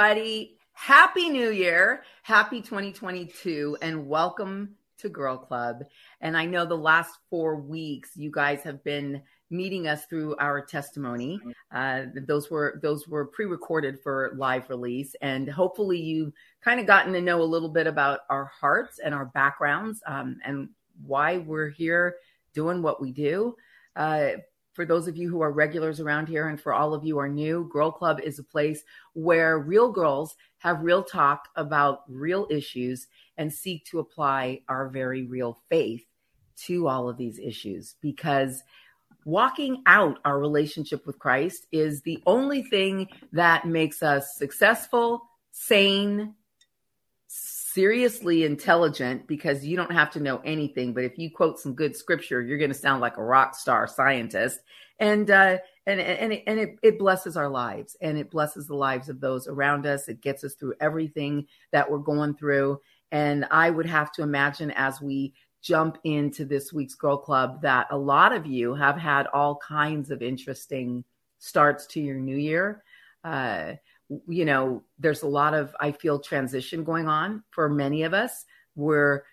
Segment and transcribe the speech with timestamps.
[0.00, 0.56] everybody.
[0.72, 2.04] Happy New Year.
[2.22, 5.82] Happy 2022 and welcome to Girl Club.
[6.22, 10.64] And I know the last four weeks you guys have been meeting us through our
[10.64, 11.38] testimony.
[11.70, 16.32] Uh, those were those were pre-recorded for live release, and hopefully you
[16.64, 20.38] kind of gotten to know a little bit about our hearts and our backgrounds um,
[20.46, 20.70] and
[21.04, 22.16] why we're here
[22.54, 23.54] doing what we do.
[23.96, 24.30] Uh,
[24.80, 27.20] for those of you who are regulars around here and for all of you who
[27.20, 32.46] are new, Girl Club is a place where real girls have real talk about real
[32.48, 36.06] issues and seek to apply our very real faith
[36.64, 38.62] to all of these issues because
[39.26, 46.34] walking out our relationship with Christ is the only thing that makes us successful, sane,
[47.72, 51.94] seriously intelligent because you don't have to know anything but if you quote some good
[51.94, 54.60] scripture you're going to sound like a rock star scientist.
[54.98, 58.74] And uh and and it, and it, it blesses our lives and it blesses the
[58.74, 60.08] lives of those around us.
[60.08, 62.80] It gets us through everything that we're going through.
[63.12, 67.86] And i would have to imagine as we jump into this week's girl club that
[67.90, 71.04] a lot of you have had all kinds of interesting
[71.38, 72.82] starts to your new year.
[73.24, 73.74] Uh
[74.26, 78.44] you know, there's a lot of, I feel, transition going on for many of us
[78.74, 79.24] where,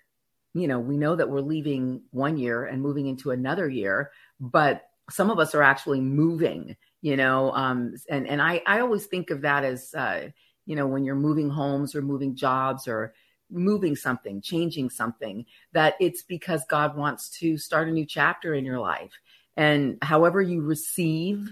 [0.53, 4.83] you know, we know that we're leaving one year and moving into another year, but
[5.09, 9.29] some of us are actually moving, you know, um, and, and I, I always think
[9.29, 10.29] of that as, uh,
[10.65, 13.13] you know, when you're moving homes or moving jobs or
[13.49, 18.65] moving something, changing something, that it's because God wants to start a new chapter in
[18.65, 19.11] your life.
[19.55, 21.49] And however you receive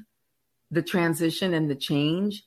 [0.70, 2.44] the transition and the change,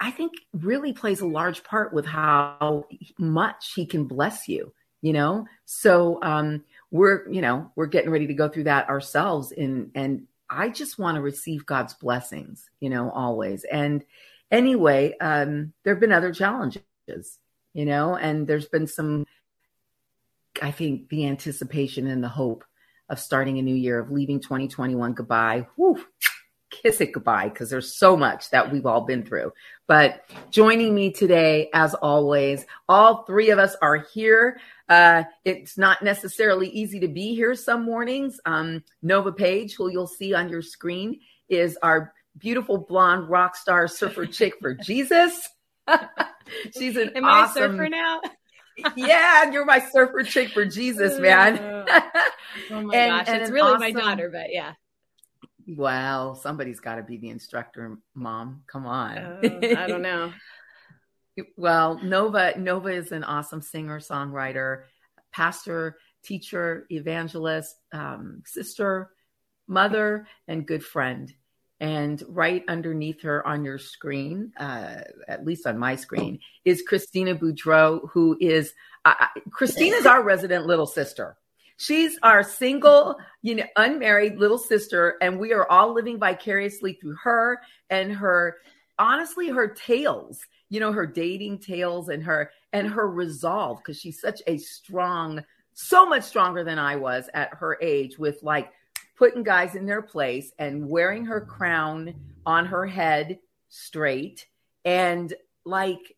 [0.00, 2.86] I think really plays a large part with how
[3.18, 4.72] much he can bless you,
[5.02, 5.46] you know?
[5.64, 10.26] So um we're, you know, we're getting ready to go through that ourselves and and
[10.50, 13.64] I just want to receive God's blessings, you know, always.
[13.64, 14.04] And
[14.50, 16.82] anyway, um there've been other challenges,
[17.74, 19.26] you know, and there's been some
[20.62, 22.64] I think the anticipation and the hope
[23.08, 25.66] of starting a new year of leaving 2021 goodbye.
[26.82, 29.52] Kiss it goodbye because there's so much that we've all been through.
[29.86, 34.60] But joining me today, as always, all three of us are here.
[34.88, 38.40] Uh, it's not necessarily easy to be here some mornings.
[38.44, 43.88] Um, Nova Page, who you'll see on your screen, is our beautiful blonde rock star
[43.88, 45.48] surfer chick for Jesus.
[46.76, 47.62] She's an Am awesome...
[47.62, 48.20] I a surfer now?
[48.96, 51.58] yeah, you're my surfer chick for Jesus, man.
[51.58, 53.80] oh my and, gosh, and it's really awesome...
[53.80, 54.74] my daughter, but yeah.
[55.68, 58.62] Well, somebody's got to be the instructor, mom.
[58.66, 59.18] Come on.
[59.18, 59.40] Uh,
[59.76, 60.32] I don't know.
[61.56, 64.84] well, Nova Nova is an awesome singer, songwriter,
[65.30, 69.10] pastor, teacher, evangelist, um, sister,
[69.66, 71.32] mother, and good friend.
[71.80, 77.36] And right underneath her on your screen, uh, at least on my screen, is Christina
[77.36, 78.72] Boudreau, who is
[79.04, 79.14] uh,
[79.50, 81.36] Christina's our resident little sister.
[81.80, 87.14] She's our single, you know, unmarried little sister, and we are all living vicariously through
[87.22, 88.56] her and her,
[88.98, 90.40] honestly, her tales,
[90.70, 95.44] you know, her dating tales and her and her resolve, because she's such a strong,
[95.72, 98.72] so much stronger than I was at her age, with like
[99.16, 102.12] putting guys in their place and wearing her crown
[102.44, 104.46] on her head straight.
[104.84, 105.32] And
[105.64, 106.16] like,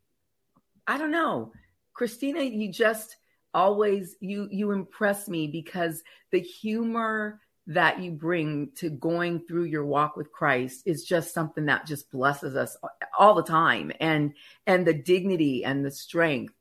[0.87, 1.53] I don't know,
[1.93, 3.17] Christina, you just
[3.55, 9.85] always you you impress me because the humor that you bring to going through your
[9.85, 12.77] walk with Christ is just something that just blesses us
[13.19, 14.35] all the time and
[14.67, 16.55] and the dignity and the strength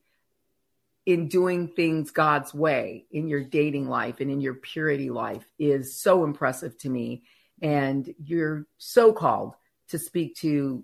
[1.06, 5.96] in doing things God's way in your dating life and in your purity life is
[6.00, 7.24] so impressive to me
[7.62, 9.56] and you're so called
[9.90, 10.84] to speak to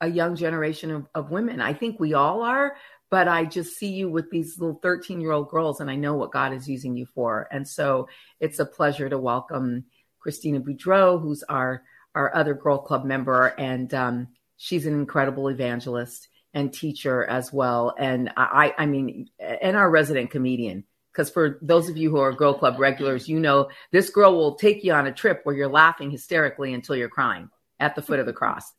[0.00, 1.60] a young generation of, of women.
[1.60, 2.76] I think we all are,
[3.10, 6.14] but I just see you with these little 13 year old girls and I know
[6.14, 7.48] what God is using you for.
[7.50, 8.08] And so
[8.38, 9.84] it's a pleasure to welcome
[10.20, 11.82] Christina Boudreau, who's our,
[12.14, 13.48] our other Girl Club member.
[13.58, 17.94] And um, she's an incredible evangelist and teacher as well.
[17.98, 20.84] And I, I mean, and our resident comedian.
[21.12, 24.54] Because for those of you who are Girl Club regulars, you know this girl will
[24.54, 28.20] take you on a trip where you're laughing hysterically until you're crying at the foot
[28.20, 28.72] of the cross.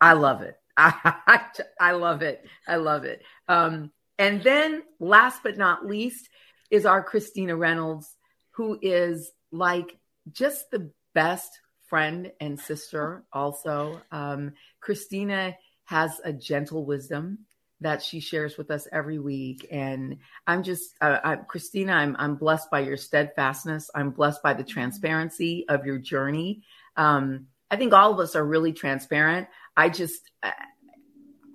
[0.00, 0.56] I love it.
[1.26, 1.40] I,
[1.80, 2.46] I love it.
[2.66, 3.22] I love it.
[3.48, 6.28] Um, and then, last but not least,
[6.70, 8.14] is our Christina Reynolds,
[8.52, 9.98] who is like
[10.30, 14.00] just the best friend and sister, also.
[14.12, 17.40] Um, Christina has a gentle wisdom
[17.80, 19.66] that she shares with us every week.
[19.70, 23.90] And I'm just, uh, I, Christina, I'm, I'm blessed by your steadfastness.
[23.94, 26.62] I'm blessed by the transparency of your journey.
[26.96, 29.48] Um, I think all of us are really transparent.
[29.78, 30.28] I just,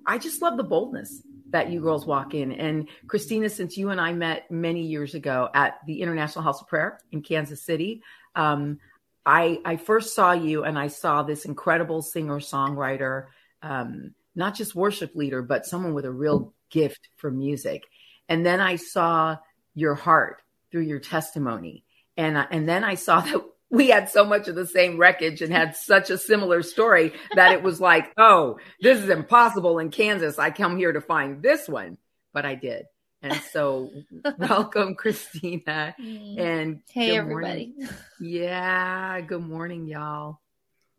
[0.06, 2.54] I just love the boldness that you girls walk in.
[2.54, 6.68] And Christina, since you and I met many years ago at the International House of
[6.70, 8.02] Prayer in Kansas City,
[8.34, 8.80] um,
[9.26, 13.26] I, I first saw you and I saw this incredible singer songwriter,
[13.62, 17.84] um, not just worship leader, but someone with a real gift for music.
[18.30, 19.36] And then I saw
[19.76, 20.42] your heart
[20.72, 21.84] through your testimony.
[22.16, 23.44] And, and then I saw that
[23.74, 27.54] we had so much of the same wreckage and had such a similar story that
[27.54, 30.38] it was like, oh, this is impossible in Kansas.
[30.38, 31.98] I come here to find this one,
[32.34, 32.86] but I did.
[33.24, 33.90] And so,
[34.38, 35.96] welcome, Christina.
[36.00, 36.40] Mm.
[36.40, 37.74] And hey, everybody.
[38.22, 40.40] Yeah, good morning, y'all.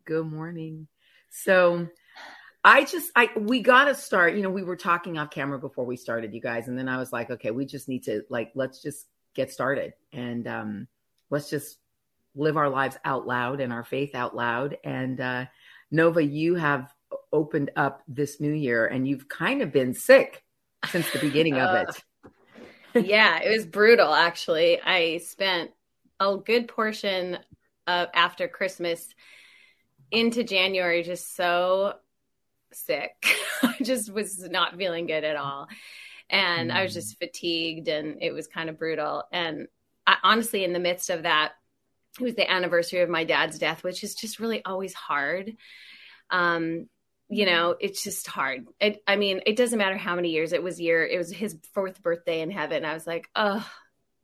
[0.03, 0.87] Good morning.
[1.29, 1.87] So,
[2.61, 4.35] I just, I we got to start.
[4.35, 6.97] You know, we were talking off camera before we started, you guys, and then I
[6.97, 10.87] was like, okay, we just need to like, let's just get started and um,
[11.29, 11.77] let's just
[12.35, 14.77] live our lives out loud and our faith out loud.
[14.83, 15.45] And uh,
[15.91, 16.93] Nova, you have
[17.31, 20.43] opened up this new year and you've kind of been sick
[20.87, 22.03] since the beginning of it.
[22.95, 24.81] Uh, yeah, it was brutal actually.
[24.81, 25.71] I spent
[26.19, 27.37] a good portion
[27.87, 29.07] of after Christmas
[30.11, 31.95] into January just so
[32.71, 33.13] sick.
[33.63, 35.67] I just was not feeling good at all.
[36.29, 36.73] And mm.
[36.73, 36.95] I was mm.
[36.95, 39.23] just fatigued and it was kind of brutal.
[39.31, 39.67] And
[40.07, 41.53] I, honestly, in the midst of that,
[42.19, 45.55] it was the anniversary of my dad's death, which is just really always hard.
[46.29, 46.87] Um,
[47.27, 48.67] you know, it's just hard.
[48.79, 51.05] It, I mean, it doesn't matter how many years it was year.
[51.05, 52.85] It was his fourth birthday in heaven.
[52.85, 53.67] I was like, oh,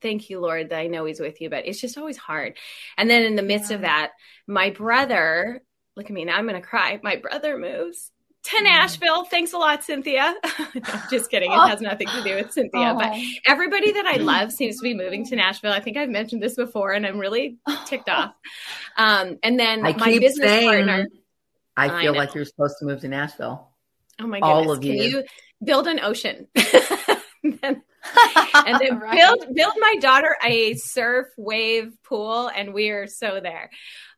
[0.01, 1.49] thank you, Lord, that I know he's with you.
[1.49, 2.57] But it's just always hard.
[2.97, 3.75] And then in the midst yeah.
[3.75, 4.11] of that,
[4.47, 5.61] my brother,
[5.95, 6.99] look at me now, I'm going to cry.
[7.03, 8.11] My brother moves
[8.43, 8.63] to mm.
[8.63, 9.25] Nashville.
[9.25, 10.35] Thanks a lot, Cynthia.
[10.75, 11.51] no, just kidding.
[11.51, 11.67] It oh.
[11.67, 12.97] has nothing to do with Cynthia, oh.
[12.97, 13.13] but
[13.45, 15.71] everybody that I love seems to be moving to Nashville.
[15.71, 18.33] I think I've mentioned this before, and I'm really ticked off.
[18.97, 21.07] Um, and then I my business saying, partner.
[21.77, 23.69] I feel I like you're supposed to move to Nashville.
[24.19, 24.65] Oh my goodness!
[24.67, 25.03] All of Can you.
[25.03, 25.23] you
[25.63, 26.47] build an ocean?
[26.55, 27.81] and then,
[28.53, 29.17] and then right.
[29.17, 33.69] build build my daughter a surf wave pool, and we're so there.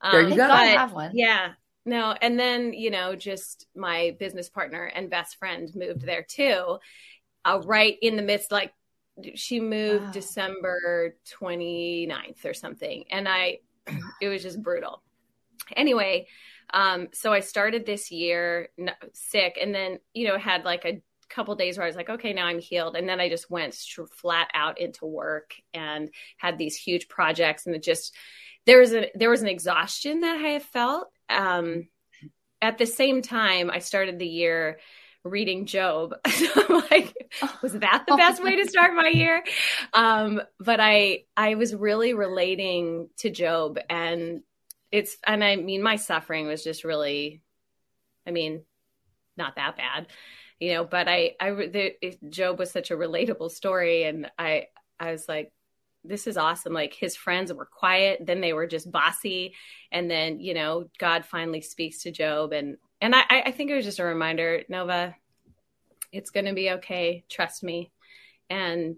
[0.02, 0.48] Um, there you um, go.
[0.48, 1.12] But, I have one.
[1.14, 1.54] Yeah,
[1.86, 6.80] no, and then, you know, just my business partner and best friend moved there too,
[7.44, 8.74] uh, right in the midst, like
[9.36, 10.12] she moved wow.
[10.12, 13.04] December 29th or something.
[13.12, 13.60] And I,
[14.22, 15.04] it was just brutal.
[15.76, 16.28] Anyway,
[16.74, 18.70] um, so I started this year
[19.14, 22.32] sick and then, you know, had like a couple days where I was like, okay,
[22.32, 22.96] now I'm healed.
[22.96, 23.76] And then I just went
[24.16, 28.16] flat out into work and had these huge projects and it just,
[28.66, 31.88] there was a, there was an exhaustion that I have felt um,
[32.62, 34.80] at the same time, I started the year
[35.24, 36.14] reading Job.
[36.28, 37.16] so I'm like,
[37.62, 39.44] was that the best way to start my year?
[39.94, 44.42] Um, but I I was really relating to Job, and
[44.92, 47.42] it's and I mean my suffering was just really,
[48.28, 48.64] I mean,
[49.38, 50.08] not that bad,
[50.60, 50.86] you know.
[50.86, 51.96] But I I the,
[52.30, 54.68] Job was such a relatable story, and I
[55.00, 55.52] I was like,
[56.04, 56.74] this is awesome.
[56.74, 59.56] Like his friends were quiet, then they were just bossy,
[59.92, 63.76] and then you know God finally speaks to Job, and and I I think it
[63.76, 65.16] was just a reminder, Nova,
[66.12, 67.24] it's going to be okay.
[67.30, 67.92] Trust me,
[68.50, 68.98] and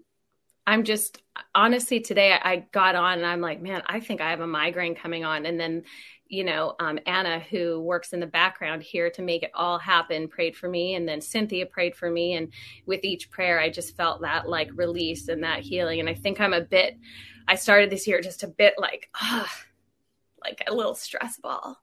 [0.66, 1.22] I'm just
[1.54, 4.96] honestly today I got on and I'm like, man, I think I have a migraine
[4.96, 5.84] coming on, and then
[6.28, 10.28] you know, um, Anna, who works in the background here to make it all happen,
[10.28, 10.94] prayed for me.
[10.94, 12.34] And then Cynthia prayed for me.
[12.34, 12.52] And
[12.84, 16.00] with each prayer, I just felt that like release and that healing.
[16.00, 16.98] And I think I'm a bit,
[17.46, 19.52] I started this year just a bit like, ah,
[20.42, 21.76] like a little stress ball.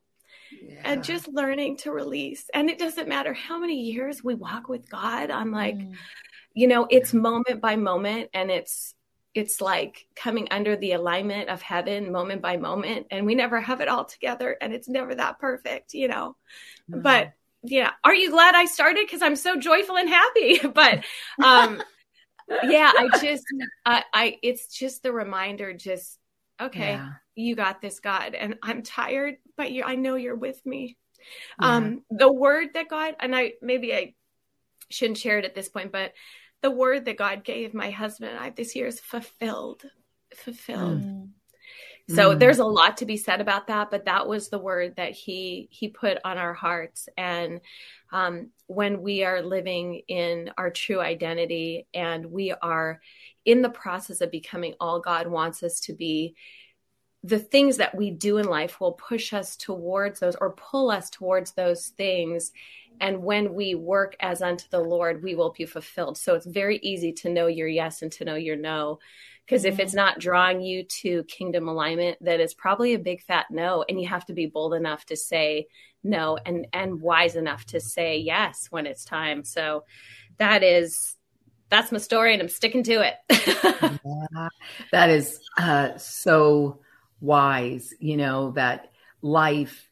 [0.61, 0.81] Yeah.
[0.83, 2.49] And just learning to release.
[2.53, 5.31] And it doesn't matter how many years we walk with God.
[5.31, 5.95] I'm like, mm.
[6.53, 8.93] you know, it's moment by moment and it's
[9.35, 13.81] it's like coming under the alignment of heaven moment by moment and we never have
[13.81, 16.35] it all together and it's never that perfect you know
[16.89, 17.01] mm-hmm.
[17.01, 21.03] but yeah are you glad i started because i'm so joyful and happy but
[21.43, 21.81] um
[22.63, 23.45] yeah i just
[23.85, 26.19] I, I it's just the reminder just
[26.61, 27.09] okay yeah.
[27.35, 30.97] you got this god and i'm tired but you i know you're with me
[31.59, 31.77] yeah.
[31.77, 34.13] um the word that god and i maybe i
[34.89, 36.11] shouldn't share it at this point but
[36.63, 39.83] the word that God gave my husband and I this year is fulfilled.
[40.33, 41.01] Fulfilled.
[41.01, 41.29] Mm.
[42.09, 42.39] So mm.
[42.39, 45.67] there's a lot to be said about that, but that was the word that he
[45.71, 47.07] he put on our hearts.
[47.17, 47.61] And
[48.11, 53.01] um, when we are living in our true identity and we are
[53.45, 56.35] in the process of becoming all God wants us to be,
[57.23, 61.09] the things that we do in life will push us towards those or pull us
[61.09, 62.51] towards those things
[62.99, 66.17] and when we work as unto the Lord, we will be fulfilled.
[66.17, 68.99] So it's very easy to know your yes and to know your no
[69.45, 73.47] Because if it's not drawing you to kingdom alignment, that is probably a big fat
[73.49, 73.83] no.
[73.87, 75.67] And you have to be bold enough to say
[76.03, 79.43] no and and wise enough to say yes when it's time.
[79.43, 79.83] So
[80.37, 81.15] that is
[81.69, 83.15] that's my story and I'm sticking to it.
[84.05, 84.49] yeah,
[84.91, 86.79] that is uh, so
[87.23, 88.91] wise, you know, that
[89.23, 89.87] life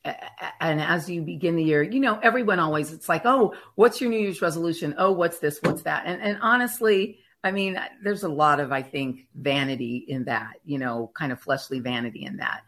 [0.59, 4.09] and as you begin the year you know everyone always it's like oh what's your
[4.09, 4.93] new year's resolution?
[4.97, 5.57] Oh what's this?
[5.61, 6.03] What's that?
[6.05, 10.77] And and honestly i mean there's a lot of i think vanity in that you
[10.77, 12.63] know kind of fleshly vanity in that.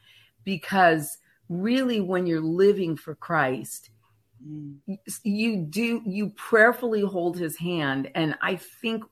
[0.46, 1.18] Because
[1.50, 3.90] really when you're living for christ
[4.48, 4.78] mm.
[5.24, 9.04] you do you prayerfully hold his hand and i think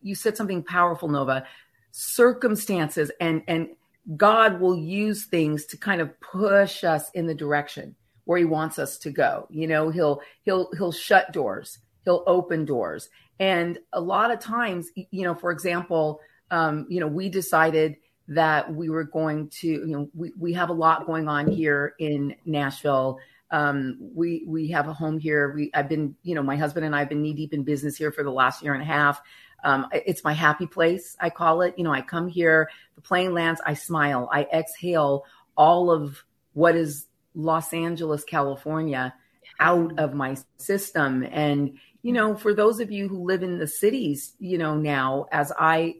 [0.00, 1.44] you said something powerful nova
[1.92, 3.68] circumstances and and
[4.14, 8.78] God will use things to kind of push us in the direction where he wants
[8.78, 9.46] us to go.
[9.50, 13.08] You know, he'll he'll he'll shut doors, he'll open doors.
[13.40, 16.20] And a lot of times, you know, for example,
[16.50, 17.96] um, you know, we decided
[18.28, 21.94] that we were going to, you know, we, we have a lot going on here
[21.98, 23.18] in Nashville.
[23.50, 25.52] Um, we we have a home here.
[25.54, 27.96] We I've been, you know, my husband and I have been knee deep in business
[27.96, 29.20] here for the last year and a half.
[29.64, 31.74] Um, it's my happy place, I call it.
[31.76, 35.24] You know, I come here, the plane lands, I smile, I exhale
[35.56, 39.14] all of what is Los Angeles, California
[39.60, 41.26] out of my system.
[41.30, 45.26] And, you know, for those of you who live in the cities, you know, now,
[45.32, 45.96] as I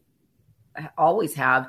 [0.96, 1.68] always have,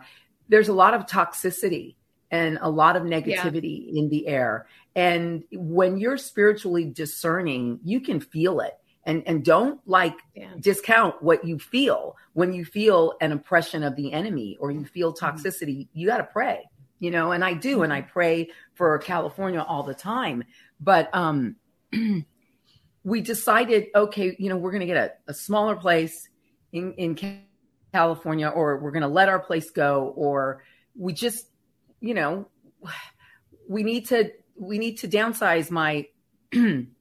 [0.50, 1.96] there's a lot of toxicity
[2.32, 4.00] and a lot of negativity yeah.
[4.00, 4.68] in the air.
[4.96, 8.78] And when you're spiritually discerning, you can feel it
[9.08, 10.52] and and don't like yeah.
[10.60, 15.12] discount what you feel when you feel an oppression of the enemy or you feel
[15.12, 15.26] mm-hmm.
[15.26, 16.00] toxicity mm-hmm.
[16.00, 18.12] you got to pray you know and i do and i mm-hmm.
[18.12, 20.44] pray for california all the time
[20.80, 21.56] but um
[23.04, 26.30] we decided okay you know we're going to get a, a smaller place
[26.74, 27.40] in in
[27.94, 30.64] california or we're going to let our place go or
[30.96, 31.48] we just
[32.02, 32.48] you know
[33.70, 36.06] we need to we need to downsize my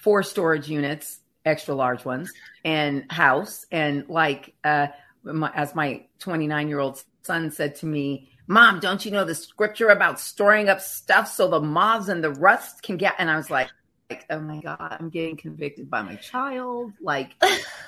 [0.00, 2.32] four storage units, extra large ones,
[2.64, 3.66] and house.
[3.70, 4.88] And like, uh,
[5.22, 9.34] my, as my 29 year old son said to me, Mom, don't you know the
[9.34, 13.14] scripture about storing up stuff so the moths and the rust can get?
[13.18, 13.68] And I was like,
[14.10, 16.92] like, oh my god, I'm getting convicted by my child.
[17.00, 17.30] Like,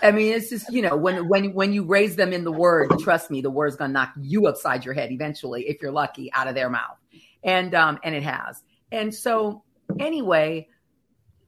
[0.03, 2.93] I mean, it's just you know when when when you raise them in the word,
[3.01, 6.47] trust me, the word's gonna knock you upside your head eventually if you're lucky out
[6.47, 6.97] of their mouth,
[7.43, 8.63] and um and it has.
[8.93, 9.65] And so
[9.99, 10.69] anyway,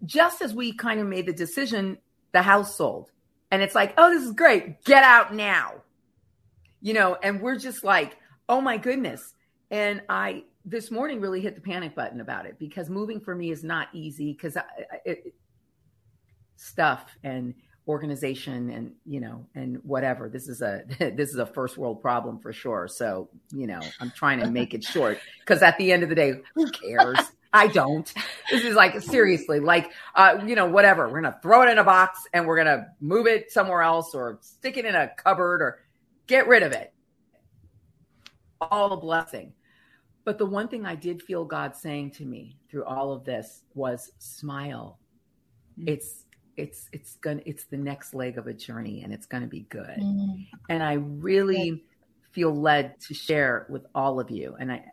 [0.05, 1.99] just as we kind of made the decision,
[2.33, 3.11] the house sold.
[3.51, 4.85] And it's like, oh, this is great.
[4.85, 5.75] Get out now.
[6.81, 8.17] You know, and we're just like,
[8.49, 9.35] oh my goodness.
[9.71, 13.51] And I, this morning really hit the panic button about it because moving for me
[13.51, 14.57] is not easy because
[16.57, 17.55] stuff and
[17.87, 20.83] organization and you know and whatever this is a
[21.17, 24.73] this is a first world problem for sure so you know i'm trying to make
[24.73, 27.19] it short because at the end of the day who cares
[27.55, 28.13] I don't.
[28.51, 31.09] This is like seriously, like uh, you know, whatever.
[31.09, 34.39] We're gonna throw it in a box and we're gonna move it somewhere else or
[34.43, 35.79] stick it in a cupboard or
[36.27, 36.93] get rid of it.
[38.61, 39.53] All a blessing.
[40.25, 43.63] But the one thing I did feel God saying to me through all of this
[43.75, 44.99] was smile.
[45.79, 45.91] Mm-hmm.
[45.91, 46.25] It's
[46.57, 50.01] it's it's gonna it's the next leg of a journey and it's gonna be good.
[50.01, 50.43] Mm-hmm.
[50.69, 51.85] And I really
[52.33, 54.57] feel led to share with all of you.
[54.59, 54.85] And I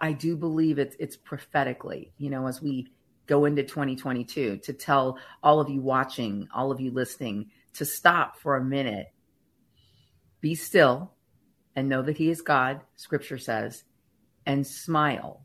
[0.00, 2.92] I do believe it's it's prophetically, you know, as we
[3.26, 8.38] go into 2022 to tell all of you watching, all of you listening to stop
[8.38, 9.12] for a minute.
[10.40, 11.12] Be still
[11.76, 13.84] and know that he is God, scripture says,
[14.44, 15.42] and smile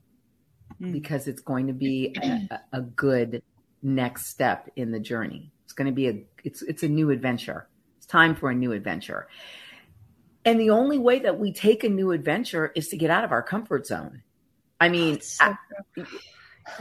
[0.82, 0.92] mm.
[0.92, 3.42] because it's going to be a, a good
[3.82, 5.52] next step in the journey.
[5.64, 7.68] It's going to be a it's it's a new adventure.
[7.98, 9.28] It's time for a new adventure.
[10.46, 13.32] And the only way that we take a new adventure is to get out of
[13.32, 14.24] our comfort zone.
[14.80, 16.06] I mean, so I,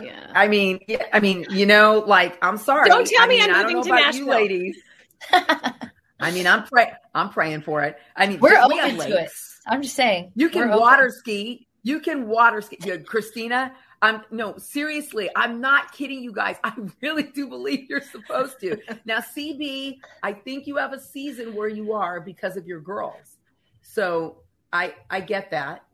[0.00, 0.30] yeah.
[0.34, 2.88] I mean, yeah, I mean, you know, like I'm sorry.
[2.88, 4.78] Don't tell I me mean, I'm moving to Nashville, you ladies.
[5.32, 6.92] I mean, I'm praying.
[7.14, 7.96] I'm praying for it.
[8.14, 9.30] I mean, we're open to it.
[9.66, 11.12] I'm just saying, you can water open.
[11.12, 11.66] ski.
[11.82, 12.78] You can water ski.
[12.84, 13.72] You Christina,
[14.02, 15.30] I'm no seriously.
[15.34, 16.56] I'm not kidding you guys.
[16.62, 16.72] I
[17.02, 18.78] really do believe you're supposed to.
[19.04, 23.36] now, CB, I think you have a season where you are because of your girls.
[23.82, 25.84] So I I get that,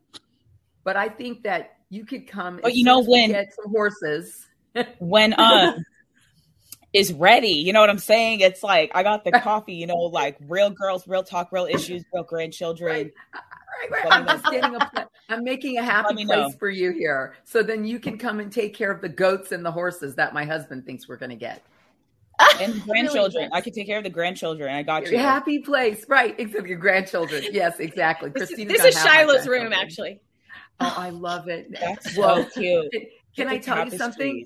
[0.83, 2.59] but I think that you could come.
[2.61, 4.47] But you know when get some horses
[4.99, 5.77] when uh
[6.91, 7.49] is ready.
[7.49, 8.39] You know what I'm saying?
[8.39, 9.75] It's like I got the coffee.
[9.75, 12.91] You know, like real girls, real talk, real issues, real grandchildren.
[12.91, 13.13] Right.
[13.91, 14.13] Right, right.
[14.13, 15.07] I'm just getting a.
[15.29, 16.51] I'm making a happy place know.
[16.59, 19.65] for you here, so then you can come and take care of the goats and
[19.65, 21.63] the horses that my husband thinks we're going to get.
[22.61, 23.45] and grandchildren.
[23.45, 24.73] Really I can take care of the grandchildren.
[24.73, 25.17] I got your you.
[25.19, 26.35] Happy place, right?
[26.37, 27.45] Except your grandchildren.
[27.51, 28.29] Yes, exactly.
[28.29, 28.71] Christina.
[28.71, 30.21] This is Shiloh's room, actually.
[30.79, 31.71] Oh, I love it.
[31.79, 32.91] That's well, so cute.
[32.91, 34.45] Can, can I tell you something?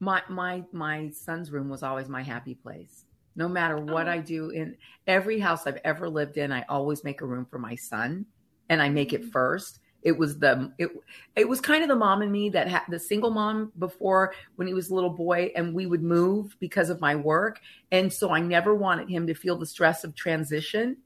[0.00, 3.04] My my my son's room was always my happy place.
[3.36, 4.12] No matter what oh.
[4.12, 7.58] I do in every house I've ever lived in, I always make a room for
[7.58, 8.26] my son,
[8.68, 9.30] and I make it mm.
[9.32, 10.90] first it was the it
[11.34, 14.68] it was kind of the mom and me that had the single mom before when
[14.68, 18.30] he was a little boy and we would move because of my work and so
[18.30, 20.98] I never wanted him to feel the stress of transition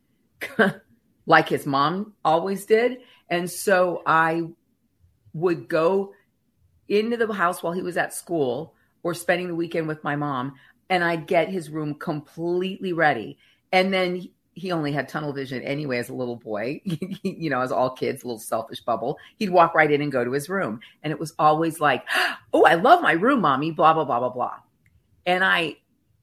[1.26, 2.98] like his mom always did
[3.30, 4.44] and so I
[5.34, 6.12] would go
[6.88, 10.54] into the house while he was at school or spending the weekend with my mom
[10.88, 13.38] and I'd get his room completely ready
[13.72, 16.80] and then he only had tunnel vision anyway as a little boy,
[17.22, 19.18] you know, as all kids, a little selfish bubble.
[19.36, 20.80] He'd walk right in and go to his room.
[21.02, 22.04] And it was always like,
[22.52, 24.56] oh, I love my room, mommy, blah, blah, blah, blah, blah.
[25.24, 25.76] And I,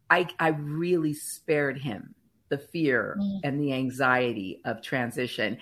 [0.10, 2.14] I, I really spared him
[2.50, 3.40] the fear mm.
[3.44, 5.58] and the anxiety of transition.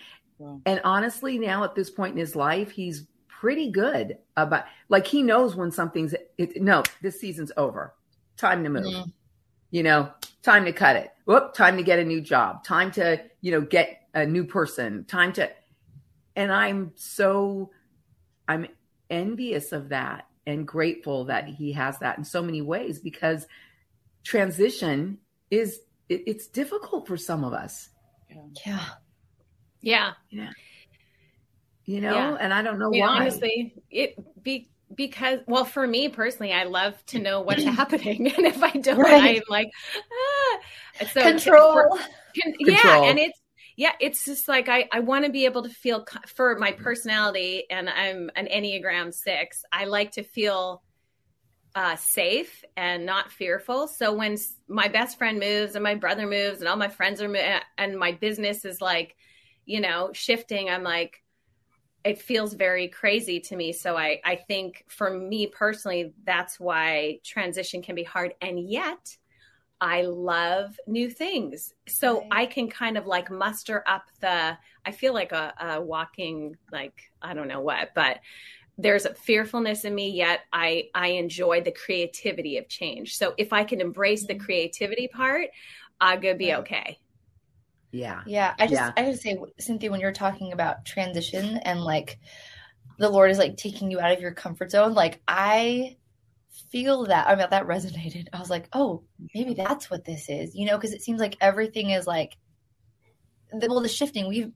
[0.66, 5.22] And honestly, now at this point in his life, he's pretty good about, like, he
[5.22, 7.94] knows when something's, it, no, this season's over.
[8.38, 8.86] Time to move.
[8.86, 9.12] Mm
[9.74, 10.08] you know,
[10.44, 11.12] time to cut it.
[11.26, 12.64] Whoop, time to get a new job.
[12.64, 15.04] Time to, you know, get a new person.
[15.06, 15.50] Time to,
[16.36, 17.72] and I'm so,
[18.48, 18.68] I'm
[19.10, 23.48] envious of that and grateful that he has that in so many ways because
[24.24, 25.18] transition
[25.50, 27.90] is, it, it's difficult for some of us.
[28.68, 28.86] Yeah.
[29.84, 30.14] Yeah.
[30.32, 30.50] Yeah.
[31.86, 32.38] You know, yeah.
[32.40, 33.08] and I don't know I mean, why.
[33.08, 38.46] Honestly, it be because well for me personally i love to know what's happening and
[38.46, 39.38] if i don't right.
[39.38, 40.60] i'm like ah.
[41.12, 41.98] so control.
[42.36, 43.40] Can, yeah and it's
[43.76, 47.64] yeah it's just like i i want to be able to feel for my personality
[47.72, 50.84] and i'm an enneagram six i like to feel
[51.76, 53.88] uh, safe and not fearful.
[53.88, 57.28] So when my best friend moves and my brother moves and all my friends are
[57.28, 59.16] mo- and my business is like,
[59.66, 61.24] you know, shifting, I'm like,
[62.04, 63.72] it feels very crazy to me.
[63.72, 68.34] So I, I think for me personally, that's why transition can be hard.
[68.42, 69.16] And yet
[69.80, 71.74] I love new things.
[71.88, 72.28] So right.
[72.32, 77.12] I can kind of like muster up the, I feel like a, a walking, like,
[77.22, 78.20] I don't know what, but
[78.78, 83.54] there's a fearfulness in me yet i i enjoy the creativity of change so if
[83.54, 84.46] i can embrace the mm-hmm.
[84.46, 85.50] creativity part
[86.02, 86.98] i'm gonna be okay
[87.94, 88.24] yeah.
[88.26, 88.54] Yeah.
[88.58, 88.92] I just, yeah.
[88.98, 92.20] I just say, Cynthia, when you're talking about transition and like
[92.98, 95.98] the Lord is like taking you out of your comfort zone, like I
[96.72, 97.28] feel that.
[97.28, 98.28] I mean, that resonated.
[98.34, 99.04] I was like, oh,
[99.36, 102.36] maybe that's what this is, you know, because it seems like everything is like,
[103.52, 104.52] the, well, the shifting, we've,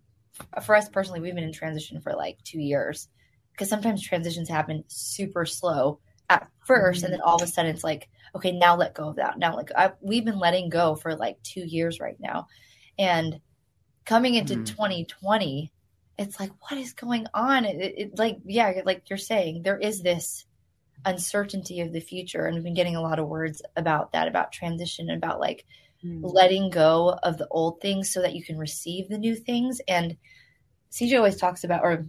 [0.64, 3.08] for us personally, we've been in transition for like two years
[3.52, 7.06] because sometimes transitions happen super slow at 1st mm-hmm.
[7.06, 9.38] and then all of a sudden it's like, okay, now let go of that.
[9.38, 12.48] Now, like, I, we've been letting go for like two years right now.
[12.98, 13.40] And
[14.06, 14.66] coming into mm.
[14.66, 15.72] 2020,
[16.18, 17.66] it's like, what is going on?
[17.66, 20.46] It, it, it, like, yeah, like you're saying, there is this
[21.06, 22.46] uncertainty of the future.
[22.46, 25.66] And we've been getting a lot of words about that, about transition, about like
[26.04, 26.22] mm.
[26.24, 29.80] letting go of the old things so that you can receive the new things.
[29.88, 30.18] And
[30.92, 32.06] CJ always talks about, or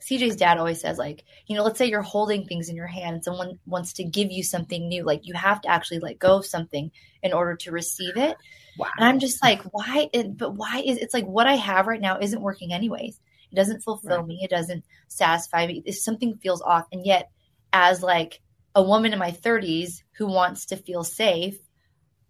[0.00, 3.16] CJ's dad always says, like, you know, let's say you're holding things in your hand
[3.16, 5.04] and someone wants to give you something new.
[5.04, 6.90] Like, you have to actually let go of something
[7.22, 8.36] in order to receive it.
[8.78, 8.88] Wow.
[8.96, 10.08] And I'm just like, why?
[10.12, 13.20] It, but why is it's like what I have right now isn't working anyways.
[13.52, 14.26] It doesn't fulfill right.
[14.26, 14.40] me.
[14.42, 15.82] It doesn't satisfy me.
[15.84, 17.30] If something feels off, and yet,
[17.72, 18.40] as like
[18.74, 21.58] a woman in my 30s who wants to feel safe,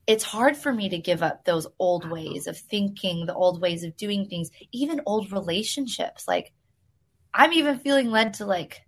[0.06, 3.85] it's hard for me to give up those old ways of thinking, the old ways
[3.85, 6.26] of doing things, even old relationships.
[6.26, 6.52] Like,
[7.33, 8.83] I'm even feeling led to like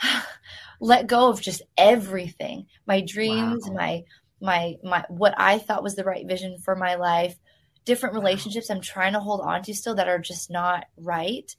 [0.80, 3.74] let go of just everything my dreams, wow.
[3.74, 4.04] my
[4.40, 7.36] my my what I thought was the right vision for my life,
[7.84, 11.54] different relationships I'm trying to hold on to still that are just not right.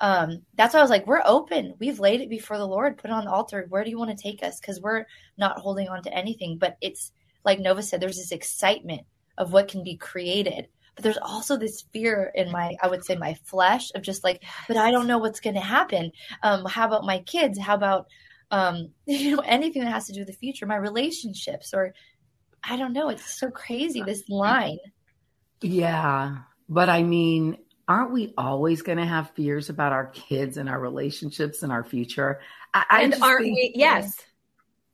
[0.00, 1.74] Um, that's why I was like, we're open.
[1.78, 3.66] We've laid it before the Lord, put it on the altar.
[3.68, 4.60] Where do you want to take us?
[4.60, 5.06] Because we're
[5.38, 6.58] not holding on to anything.
[6.58, 7.12] But it's
[7.44, 9.02] like Nova said, there's this excitement
[9.38, 10.68] of what can be created.
[10.94, 14.42] But there's also this fear in my, I would say, my flesh of just like,
[14.68, 16.12] but I don't know what's going to happen.
[16.42, 17.58] Um, how about my kids?
[17.58, 18.06] How about,
[18.50, 21.94] um, you know, anything that has to do with the future, my relationships, or
[22.62, 23.08] I don't know.
[23.10, 24.78] It's so crazy, this line.
[25.60, 26.38] Yeah.
[26.68, 30.78] But I mean, aren't we always going to have fears about our kids and our
[30.78, 32.40] relationships and our future?
[32.72, 33.72] I, I and aren't think, we?
[33.74, 34.16] Yes.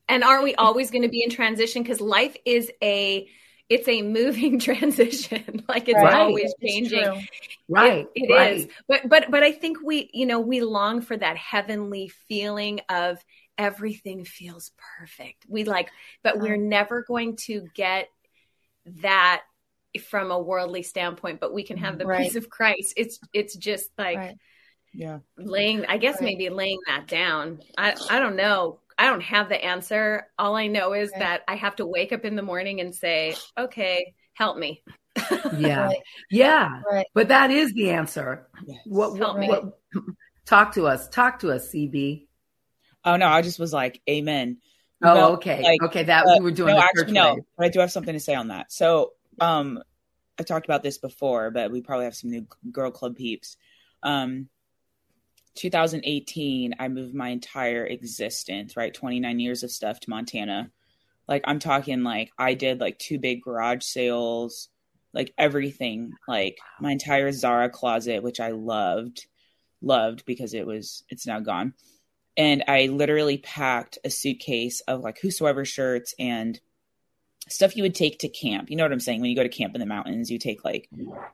[0.08, 1.82] And aren't we always going to be in transition?
[1.82, 3.28] Because life is a
[3.70, 6.14] it's a moving transition like it's right.
[6.14, 7.26] always changing it's
[7.68, 8.56] right it, it right.
[8.56, 8.68] is.
[8.88, 13.16] but but but i think we you know we long for that heavenly feeling of
[13.60, 15.44] everything feels perfect.
[15.46, 15.90] We like,
[16.24, 18.08] but we're never going to get
[19.02, 19.42] that
[20.08, 22.24] from a worldly standpoint, but we can have the Right.
[22.24, 22.94] peace of Christ.
[22.96, 24.34] It's it's just like.
[24.92, 25.20] Yeah.
[25.38, 27.60] laying I guess maybe laying that down.
[27.78, 28.79] I I don't know.
[29.00, 30.26] I don't have the answer.
[30.38, 31.20] All I know is Right.
[31.20, 34.82] that I have to wake up in the morning and say, "Okay, help me."
[35.56, 35.86] Yeah.
[35.88, 35.96] Right.
[36.30, 36.82] Yeah.
[36.88, 37.06] Right.
[37.14, 38.46] But that is the answer.
[38.66, 38.80] Yes.
[38.84, 39.48] What, Help what, me.
[39.48, 39.64] what
[40.46, 41.08] talk to us.
[41.08, 42.26] Talk to us, CB.
[43.04, 44.58] Oh no, I just was like, Amen.
[45.02, 45.62] Oh, No, okay.
[45.62, 46.02] like, okay.
[46.04, 47.40] That uh, we were doing no, actually, no, way.
[47.56, 48.70] but I do have something to say on that.
[48.70, 49.82] So, um,
[50.38, 53.56] I talked about this before, but we probably have some new girl club peeps.
[54.02, 54.48] Um,
[55.56, 58.94] 2018, I moved my entire existence, right?
[58.94, 60.70] 29 years of stuff to Montana.
[61.28, 64.68] Like, I'm talking like I did like two big garage sales,
[65.12, 69.26] like everything, like my entire Zara closet, which I loved,
[69.82, 71.74] loved because it was, it's now gone.
[72.36, 76.58] And I literally packed a suitcase of like whosoever shirts and
[77.48, 78.70] stuff you would take to camp.
[78.70, 79.20] You know what I'm saying?
[79.20, 80.88] When you go to camp in the mountains, you take like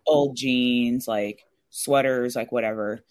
[0.07, 3.05] old jeans, like sweaters, like whatever.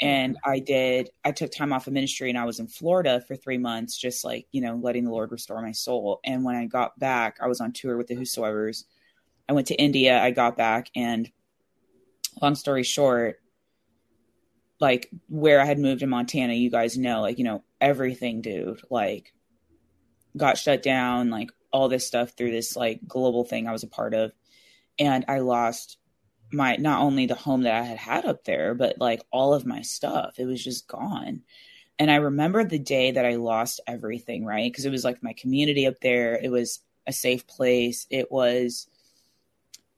[0.00, 0.06] Mm-hmm.
[0.06, 3.36] And I did, I took time off of ministry and I was in Florida for
[3.36, 6.20] three months, just like, you know, letting the Lord restore my soul.
[6.24, 8.84] And when I got back, I was on tour with the Whosoevers.
[9.48, 11.30] I went to India, I got back, and
[12.40, 13.40] long story short,
[14.78, 18.82] like where I had moved in Montana, you guys know, like, you know, everything, dude,
[18.90, 19.32] like
[20.36, 23.88] got shut down, like all this stuff through this like global thing I was a
[23.88, 24.32] part of.
[24.98, 25.98] And I lost
[26.52, 29.66] my not only the home that I had had up there, but like all of
[29.66, 30.38] my stuff.
[30.38, 31.42] It was just gone.
[31.98, 34.70] And I remember the day that I lost everything, right?
[34.70, 36.38] Because it was like my community up there.
[36.40, 38.06] It was a safe place.
[38.10, 38.88] It was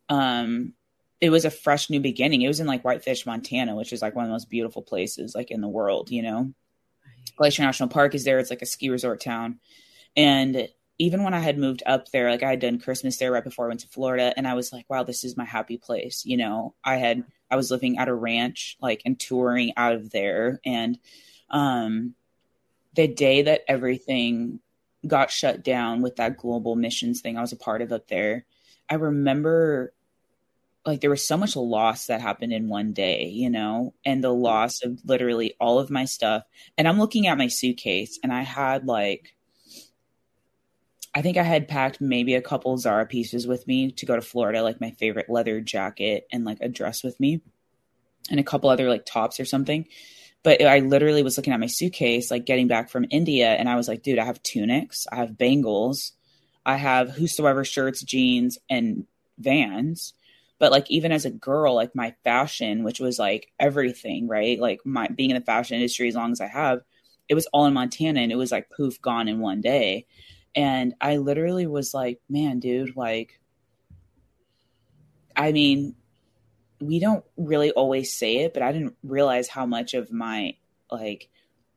[0.08, 0.72] um
[1.20, 2.42] it was a fresh new beginning.
[2.42, 5.34] It was in like Whitefish, Montana, which is like one of the most beautiful places
[5.34, 6.52] like in the world, you know.
[7.36, 8.38] Glacier National Park is there.
[8.38, 9.60] It's like a ski resort town.
[10.16, 10.68] And
[11.00, 13.64] even when I had moved up there, like I had done Christmas there right before
[13.64, 16.26] I went to Florida, and I was like, wow, this is my happy place.
[16.26, 20.10] You know, I had I was living at a ranch, like and touring out of
[20.10, 20.60] there.
[20.64, 20.98] And
[21.48, 22.14] um
[22.94, 24.60] the day that everything
[25.06, 28.44] got shut down with that global missions thing I was a part of up there,
[28.90, 29.94] I remember
[30.84, 34.34] like there was so much loss that happened in one day, you know, and the
[34.34, 36.42] loss of literally all of my stuff.
[36.76, 39.34] And I'm looking at my suitcase and I had like
[41.14, 44.23] I think I had packed maybe a couple Zara pieces with me to go to
[44.23, 47.40] Florida, like my favorite leather jacket and like a dress with me
[48.31, 49.87] and a couple other like tops or something.
[50.42, 53.77] But I literally was looking at my suitcase, like getting back from India, and I
[53.77, 56.12] was like, dude, I have tunics, I have bangles,
[56.64, 59.07] I have whosoever shirts, jeans, and
[59.38, 60.14] vans.
[60.59, 64.59] But like even as a girl, like my fashion, which was like everything, right?
[64.59, 66.81] Like my being in the fashion industry as long as I have,
[67.29, 70.07] it was all in Montana and it was like poof gone in one day.
[70.54, 73.40] And I literally was like, man, dude, like,
[75.36, 75.94] I mean,
[76.80, 80.56] we don't really always say it, but I didn't realize how much of my,
[80.90, 81.28] like,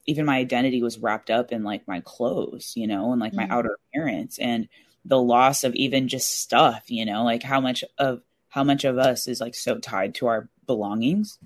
[0.05, 3.45] even my identity was wrapped up in like my clothes, you know, and like my
[3.45, 3.51] Mhm.
[3.51, 4.67] outer appearance and
[5.05, 8.97] the loss of even just stuff, you know, like how much of, how much of
[8.97, 11.39] us is like so tied to our belongings.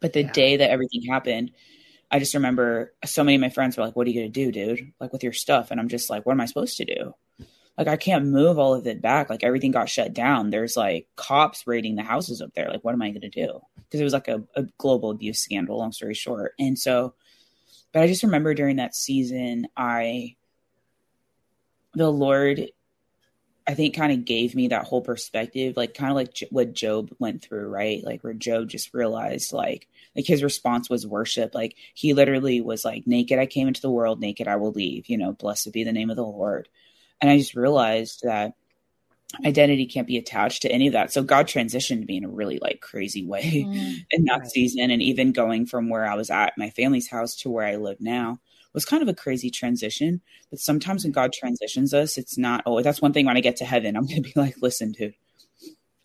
[0.00, 0.32] But the Yeah.
[0.32, 1.52] day that everything happened,
[2.14, 4.52] I just remember so many of my friends were like, What are you to do,
[4.52, 4.92] dude?
[5.00, 5.72] Like with your stuff.
[5.72, 7.12] And I'm just like, What am I supposed to do?
[7.76, 9.28] Like, I can't move all of it back.
[9.28, 10.50] Like, everything got shut down.
[10.50, 12.70] There's like cops raiding the houses up there.
[12.70, 13.60] Like, what am I to do?
[13.74, 16.54] Because it was like a, a global abuse scandal, long story short.
[16.56, 17.14] And so,
[17.92, 20.36] but I just remember during that season, I,
[21.94, 22.70] the Lord,
[23.66, 26.74] I think kind of gave me that whole perspective, like kind of like J- what
[26.74, 28.04] Job went through, right?
[28.04, 31.54] Like where Job just realized, like, like his response was worship.
[31.54, 35.08] Like he literally was like, "Naked I came into the world, naked I will leave."
[35.08, 36.68] You know, blessed be the name of the Lord.
[37.20, 38.54] And I just realized that
[39.44, 41.12] identity can't be attached to any of that.
[41.12, 44.06] So God transitioned me in a really like crazy way Mm.
[44.10, 44.50] in that Right.
[44.50, 47.76] season, and even going from where I was at my family's house to where I
[47.76, 48.40] live now
[48.74, 50.20] was kind of a crazy transition.
[50.50, 52.62] But sometimes when God transitions us, it's not.
[52.66, 54.92] Oh, that's one thing when I get to heaven, I'm going to be like, "Listen,
[54.92, 55.14] dude,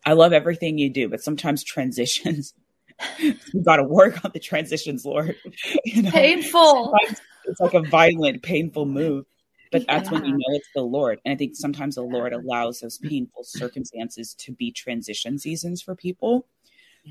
[0.06, 2.54] I love everything you do, but sometimes transitions."
[3.18, 5.36] you got to work on the transitions, Lord.
[5.84, 6.94] You know, Painful.
[7.00, 9.24] Sometimes it's like a violent, painful move,
[9.72, 11.20] but that's when you know it's the Lord.
[11.24, 15.94] And I think sometimes the Lord allows those painful circumstances to be transition seasons for
[15.94, 16.46] people.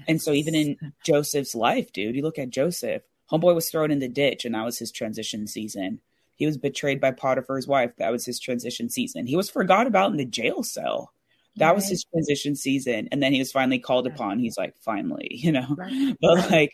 [0.08, 4.00] And so, even in Joseph's life, dude, you look at Joseph, homeboy was thrown in
[4.00, 6.00] the ditch, and that was his transition season.
[6.36, 7.92] He was betrayed by Potiphar's wife.
[7.98, 9.28] That was his transition season.
[9.28, 11.12] He was forgot about in the jail cell.
[11.58, 13.10] That was his transition season.
[13.12, 14.40] And then he was finally called upon.
[14.40, 15.68] He's like, finally, you know.
[15.78, 16.16] Right.
[16.22, 16.72] But like,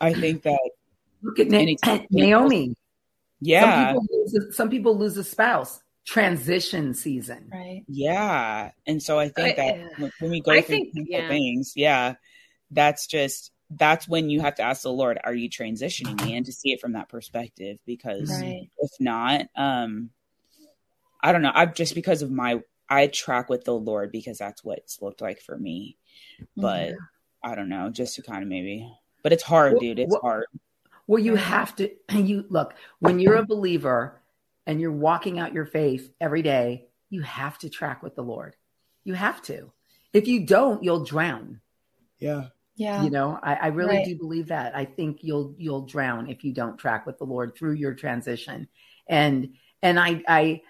[0.00, 0.58] I think that
[1.22, 2.06] Look at Na- Anytime.
[2.10, 2.74] Naomi.
[3.40, 3.92] Yeah.
[3.94, 5.80] Some people lose, some people lose a spouse.
[6.04, 7.48] Transition season.
[7.52, 7.84] Right.
[7.88, 8.70] Yeah.
[8.86, 11.28] And so I think I- that when we go I through think- painful yeah.
[11.28, 12.14] things, yeah,
[12.72, 16.36] that's just that's when you have to ask the Lord, are you transitioning me?
[16.36, 17.78] And to see it from that perspective.
[17.86, 18.68] Because Right.
[18.78, 20.10] if not, um
[21.22, 21.52] I don't know.
[21.54, 25.20] I've just because of my I track with the Lord because that's what it's looked
[25.20, 25.96] like for me.
[26.56, 26.92] But
[27.42, 28.90] I don't know, just to kind of maybe
[29.22, 29.98] but it's hard, Well, dude.
[29.98, 30.46] It's well- hard.
[31.08, 31.90] Well, you have to.
[32.12, 34.20] You look when you're a believer
[34.66, 36.86] and you're walking out your faith every day.
[37.10, 38.56] You have to track with the Lord.
[39.04, 39.70] You have to.
[40.12, 41.60] If you don't, you'll drown.
[42.18, 42.48] Yeah.
[42.76, 43.02] Yeah.
[43.04, 44.04] You know, I, I really Right.
[44.04, 44.76] do believe that.
[44.76, 48.68] I think you'll you'll drown if you don't track with the Lord through your transition.
[49.08, 50.62] And and I I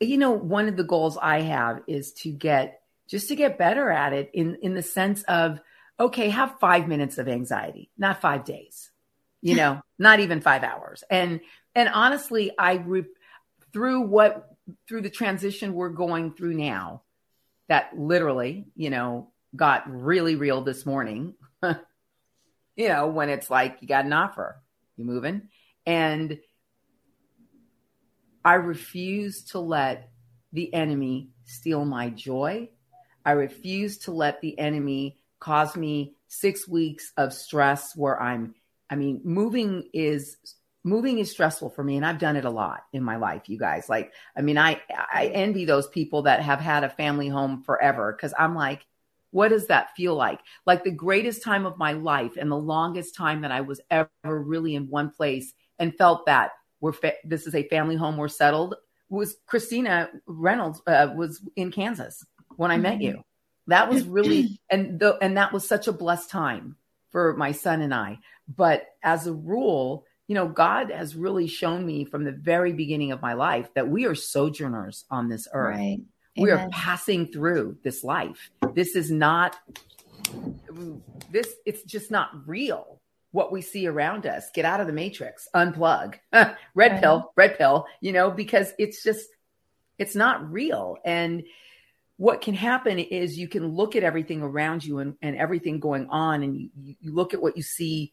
[0.00, 3.90] you know, one of the goals I have is to get just to get better
[3.90, 5.60] at it in in the sense of
[5.98, 8.90] okay, have 5 minutes of anxiety, not 5 days.
[9.40, 11.02] You know, not even 5 hours.
[11.10, 11.40] And
[11.74, 13.04] and honestly, I re-
[13.72, 14.48] through what
[14.88, 17.02] through the transition we're going through now
[17.68, 21.34] that literally, you know, got really real this morning.
[22.76, 24.62] you know, when it's like you got an offer,
[24.96, 25.48] you moving.
[25.84, 26.38] And
[28.44, 30.10] I refuse to let
[30.52, 32.70] the enemy steal my joy.
[33.24, 38.54] I refuse to let the enemy cause me six weeks of stress where I'm,
[38.88, 40.36] I mean, moving is
[40.84, 43.58] moving is stressful for me and I've done it a lot in my life, you
[43.58, 43.88] guys.
[43.88, 44.80] Like, I mean, I
[45.12, 48.86] I envy those people that have had a family home forever because I'm like,
[49.36, 50.40] what does that feel like?
[50.64, 54.08] Like the greatest time of my life and the longest time that I was ever
[54.24, 58.28] really in one place and felt that we're fa- this is a family home, we're
[58.28, 58.76] settled
[59.08, 62.24] was Christina Reynolds uh, was in Kansas
[62.56, 63.22] when I met you.
[63.66, 66.76] That was really and the, and that was such a blessed time
[67.10, 68.18] for my son and I.
[68.48, 73.12] But as a rule, you know, God has really shown me from the very beginning
[73.12, 75.76] of my life that we are sojourners on this earth.
[75.76, 76.00] Right.
[76.38, 78.50] We are passing through this life.
[78.76, 79.56] This is not
[81.30, 83.00] this it's just not real
[83.32, 84.50] what we see around us.
[84.54, 86.16] Get out of the matrix, unplug.
[86.32, 87.00] red Right.
[87.00, 89.28] pill, red pill, you know, because it's just
[89.98, 90.98] it's not real.
[91.06, 91.44] And
[92.18, 96.08] what can happen is you can look at everything around you and, and everything going
[96.10, 98.12] on and you, you look at what you see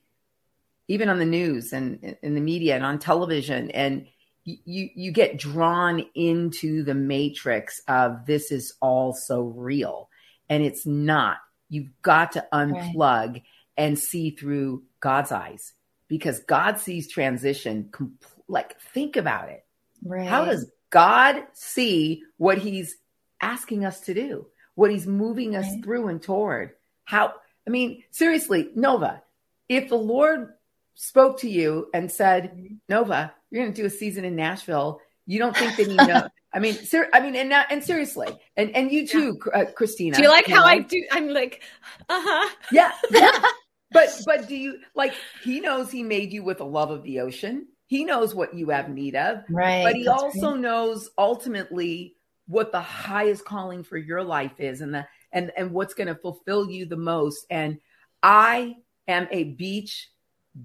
[0.88, 4.08] even on the news and in the media and on television and
[4.44, 10.10] you you get drawn into the matrix of this is all so real
[10.54, 11.38] and it's not.
[11.70, 13.42] You've got to unplug
[13.76, 15.74] and see through god's eyes
[16.08, 19.66] because god sees transition compl- like think about it.
[20.06, 20.28] Right.
[20.28, 22.96] how does god see what he's
[23.42, 24.48] asking us to do?
[24.76, 25.84] What he's moving us Right.
[25.84, 26.76] through and toward?
[27.06, 27.34] How
[27.68, 29.24] i mean seriously nova
[29.70, 30.54] if the lord
[30.96, 32.76] spoke to you and said mm-hmm.
[32.88, 36.28] nova you're going to do a season in nashville you don't think that he know
[36.54, 40.16] i mean ser- i mean and not, and seriously and and you too uh, christina
[40.18, 40.66] Do you like how know?
[40.66, 41.04] I do?
[41.12, 41.64] I'm like,
[42.10, 42.50] uh huh.
[42.72, 43.32] yeah, yeah.
[43.92, 45.14] but but do you like
[45.44, 48.70] he knows he made you with a love of the ocean he knows what you
[48.70, 49.84] have need of Right.
[49.84, 50.60] but he That's also right.
[50.60, 52.16] knows ultimately
[52.48, 56.16] what the highest calling for your life is and the and and what's going to
[56.16, 57.80] fulfill you the most and
[58.22, 58.76] i
[59.08, 60.10] am a beach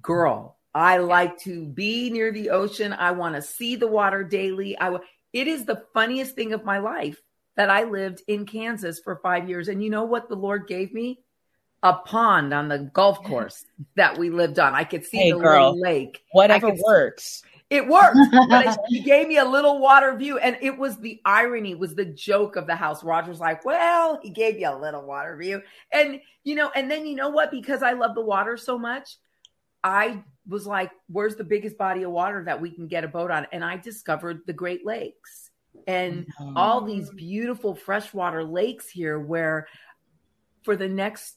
[0.02, 4.76] girl i like to be near the ocean i want to see the water daily
[4.78, 5.04] i w-
[5.38, 7.20] it is the funniest thing of my life
[7.56, 10.92] that i lived in kansas for 5 years and you know what the lord gave
[10.92, 11.18] me
[11.82, 15.38] a pond on the golf course that we lived on i could see Hey, the
[15.38, 15.70] girl.
[15.70, 17.42] little lake Whatever works.
[17.70, 18.16] it worked,
[18.48, 21.94] but it- he gave me a little water view, and it was the irony, was
[21.94, 23.04] the joke of the house.
[23.04, 27.06] Roger's like, "Well, he gave you a little water view," and you know, and then
[27.06, 27.50] you know what?
[27.50, 29.16] Because I love the water so much,
[29.84, 33.30] I was like, "Where's the biggest body of water that we can get a boat
[33.30, 35.50] on?" And I discovered the Great Lakes
[35.86, 36.56] and mm-hmm.
[36.56, 39.68] all these beautiful freshwater lakes here, where
[40.62, 41.36] for the next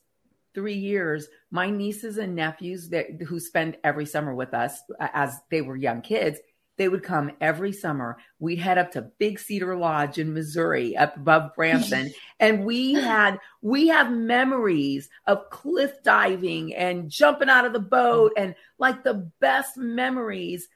[0.53, 5.61] three years, my nieces and nephews that who spend every summer with us as they
[5.61, 6.39] were young kids,
[6.81, 8.17] they would come every summer.
[8.39, 13.37] We'd head up to Big Cedar Lodge in Missouri, up above Branson, and we had
[13.61, 18.41] we have memories of cliff diving and jumping out of the boat, mm.
[18.41, 20.69] and like the best memories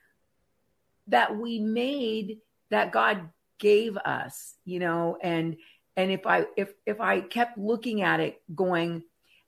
[1.07, 2.37] that we made
[2.69, 5.57] that God gave us, you know, and
[5.97, 9.01] and if I if if I kept looking at it going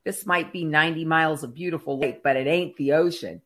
[0.08, 3.41] this might be 90 miles of beautiful lake, but it ain't the ocean.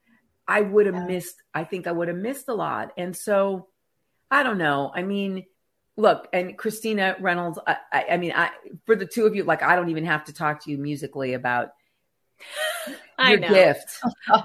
[0.58, 1.06] I would have Yeah.
[1.08, 2.92] missed, I think I would have missed a lot.
[2.98, 3.68] And so
[4.30, 4.92] I don't know.
[4.94, 5.46] I mean,
[5.98, 8.50] look, and Christina Reynolds, I, I, I mean, I,
[8.86, 11.34] for the two of you, like, I don't even have to talk to you musically
[11.34, 11.70] about
[13.28, 13.90] your gift,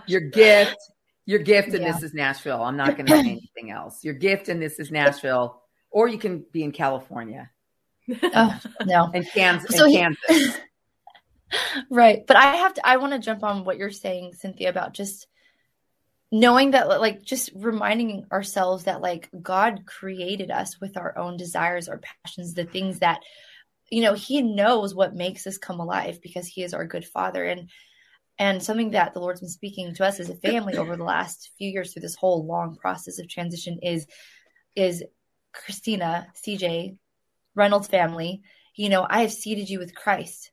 [0.06, 0.76] your gift,
[1.28, 1.92] Your gift And Yeah.
[1.92, 2.62] this is Nashville.
[2.62, 4.04] I'm not going to say anything else.
[4.04, 7.50] Your gift And this is Nashville, or you can be in California
[8.22, 9.10] Oh no.
[9.12, 9.76] and Kansas.
[9.76, 10.60] So and he- Kansas.
[11.90, 14.92] right but i have to i want to jump on what you're saying cynthia about
[14.92, 15.28] just
[16.32, 21.88] knowing that like just reminding ourselves that like god created us with our own desires
[21.88, 23.20] our passions the things that
[23.90, 27.44] you know he knows what makes us come alive because he is our good father.
[27.44, 27.70] And
[28.38, 31.50] and something that the lord's been speaking to us as a family over the last
[31.56, 34.06] few years through this whole long process of transition is
[34.74, 35.04] is
[35.52, 36.96] christina cj
[37.54, 38.42] reynolds family.
[38.74, 40.50] You know i have seated you with christ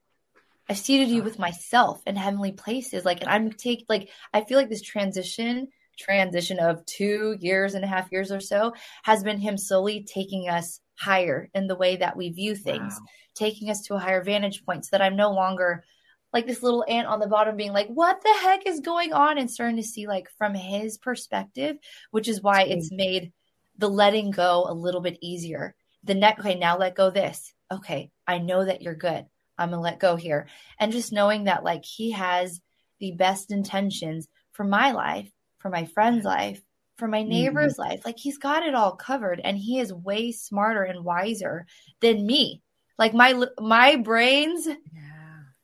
[0.70, 3.06] I've seated you with myself in heavenly places.
[3.06, 7.84] Like, and I'm take like I feel like this transition, transition of two years and
[7.84, 8.74] a half years or so,
[9.04, 13.06] has been him slowly taking us higher in the way that we view things, Wow.
[13.36, 15.84] taking us to a higher vantage point, so that I'm no longer
[16.32, 19.38] like this little ant on the bottom being like, what the heck is going on?
[19.38, 21.78] And starting to see like from his perspective,
[22.10, 23.32] which is why it's made
[23.78, 25.76] the letting go a little bit easier.
[26.04, 27.54] The neck, okay, now let go this.
[27.72, 29.26] Okay, I know that you're good.
[29.64, 30.48] I'm gonna let go here.
[30.80, 32.62] And just knowing that like he has
[33.00, 36.62] the best intentions for my life, for my friend's life,
[36.98, 37.90] for my neighbor's mm-hmm.
[37.90, 38.06] life.
[38.06, 41.66] Like he's got it all covered and he is way smarter and wiser
[42.02, 42.62] than me.
[42.98, 44.76] Like my my brains Yeah.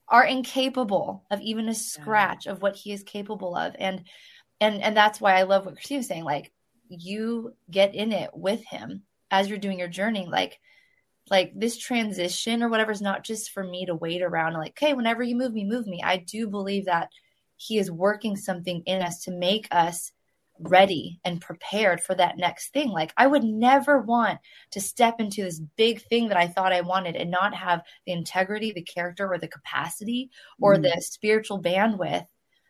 [0.07, 4.03] are incapable of even a scratch of what he is capable of and
[4.59, 6.51] and and that's why i love what christine was saying like
[6.89, 10.59] you get in it with him as you're doing your journey like
[11.29, 14.93] like this transition or whatever is not just for me to wait around like okay
[14.93, 16.01] whenever you move me move me.
[16.03, 17.09] I do believe that
[17.57, 20.11] he is working something in us to make us
[20.61, 22.89] ready and prepared for that next thing.
[22.89, 24.39] Like i would never want
[24.71, 28.11] to step into this big thing that i thought i wanted and not have the
[28.11, 30.29] integrity the character or the capacity
[30.59, 30.83] or Mm.
[30.83, 32.25] the spiritual bandwidth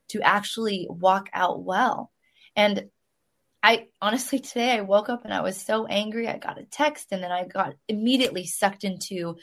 [0.09, 2.11] to actually walk out well.
[2.55, 2.89] And
[3.61, 6.27] I honestly today I woke up and I was so angry.
[6.27, 9.37] I got a text and then I got immediately sucked into,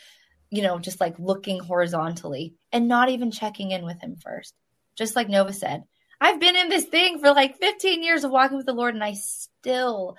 [0.51, 4.55] you know, just like looking horizontally and not even checking in with him first.
[4.97, 5.85] Just like Nova said,
[6.21, 9.05] I've been in this thing for like 15 years of walking with the Lord and
[9.05, 10.17] I still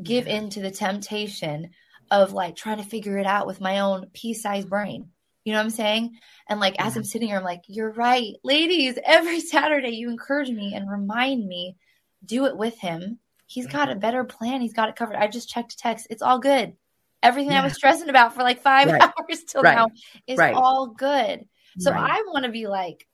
[0.00, 1.70] give in to the temptation
[2.10, 5.08] of like trying to figure it out with my own pea-sized brain.
[5.44, 6.16] You know what I'm saying?
[6.48, 8.34] And like as I'm sitting here, I'm like, you're right.
[8.44, 11.76] Ladies, every Saturday you encourage me and remind me,
[12.24, 13.18] do it with him.
[13.52, 13.76] He's mm-hmm.
[13.76, 14.62] got a better plan.
[14.62, 15.16] He's got it covered.
[15.16, 16.06] I just checked text.
[16.08, 16.74] It's all good.
[17.22, 19.02] Everything I was stressing about for like five Right.
[19.30, 19.76] hours till Right.
[19.76, 19.88] now
[20.26, 20.54] is Right.
[20.54, 21.46] all good.
[21.78, 21.92] So.
[21.92, 23.06] I want to be like,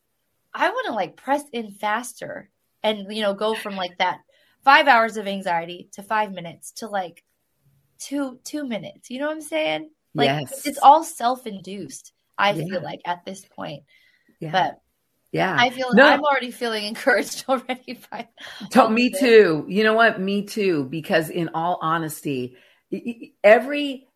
[0.55, 2.51] I want to like press in faster
[2.85, 4.21] and, you know, go from like that
[4.65, 7.25] five hours of anxiety to five minutes to like
[7.99, 9.11] two, two minutes.
[9.11, 9.91] You know what I'm saying?
[10.15, 10.67] Like Yes.
[10.67, 12.13] it's all self-induced.
[12.39, 12.65] I Yeah.
[12.65, 13.83] feel like at this point,
[14.39, 14.53] yeah.
[14.53, 14.81] but
[15.33, 15.57] yeah.
[15.59, 16.07] I feel No.
[16.07, 18.29] I'm already feeling encouraged already by
[18.77, 19.65] all me too.
[19.69, 20.21] You know what?
[20.21, 20.85] Me too.
[20.85, 22.57] Because in all honesty,
[23.45, 24.09] every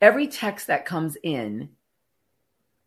[0.00, 1.70] every text that comes in,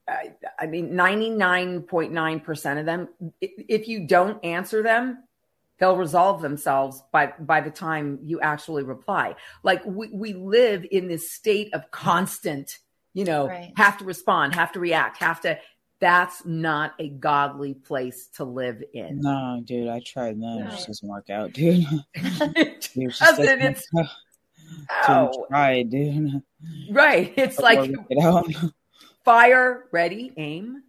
[0.08, 3.10] I, I mean, ninety nine point nine percent of them,
[3.42, 5.24] if you don't answer them,
[5.80, 9.36] they'll resolve themselves by by the time you actually reply.
[9.64, 12.80] Like we we live in this state of constant,
[13.14, 13.72] you know, Right.
[13.78, 15.58] have to respond, have to react, have to.
[16.02, 19.20] That's not a godly place to live in.
[19.20, 20.58] No, dude, I tried that.
[20.60, 20.70] It No.
[20.70, 21.86] just doesn't work out, dude.
[22.16, 23.46] It just doesn't.
[23.46, 24.08] doesn't It's work
[25.08, 25.34] out.
[25.34, 26.42] Dude, try, dude.
[26.90, 27.34] right.
[27.38, 28.72] It's like Work it
[29.26, 30.84] fire, ready, aim.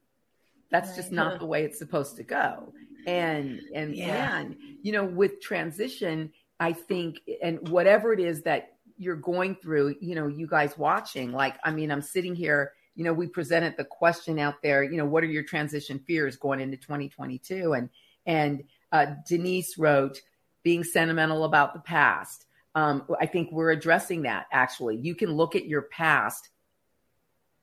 [0.70, 1.16] That's just Right.
[1.16, 2.73] not the way it's supposed to go.
[3.07, 4.07] And and Yeah.
[4.07, 9.96] man, you know, with transition, I think, and whatever it is that you're going through,
[10.01, 13.76] you know, you guys watching, like, I mean, I'm sitting here, you know, we presented
[13.76, 17.72] the question out there, you know, what are your transition fears going into 2022?
[17.74, 17.88] And
[18.26, 20.20] and uh, Denise wrote,
[20.62, 22.46] being sentimental about the past.
[22.74, 24.96] Um, I think we're addressing that actually.
[24.96, 26.50] You can look at your past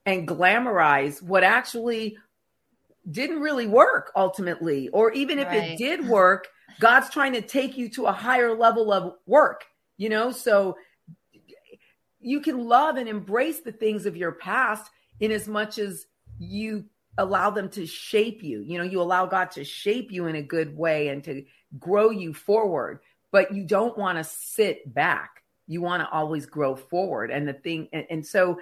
[0.06, 2.18] and glamorize what actually
[3.10, 4.90] didn't really work ultimately.
[4.90, 5.72] Or even if Right.
[5.72, 6.48] it did work,
[6.80, 9.66] God's trying to take you to a higher level of work,
[9.98, 10.32] you know?
[10.32, 10.78] So
[12.20, 14.90] you can love and embrace the things of your past
[15.20, 16.06] in as much as
[16.40, 16.86] you
[17.18, 18.62] allow them to shape you.
[18.62, 21.44] You know, you allow God to shape you in a good way and to
[21.80, 23.00] grow you forward,
[23.32, 25.44] but you don't want to sit back.
[25.68, 27.32] You want to always grow forward.
[27.32, 28.60] And the thing, and, and so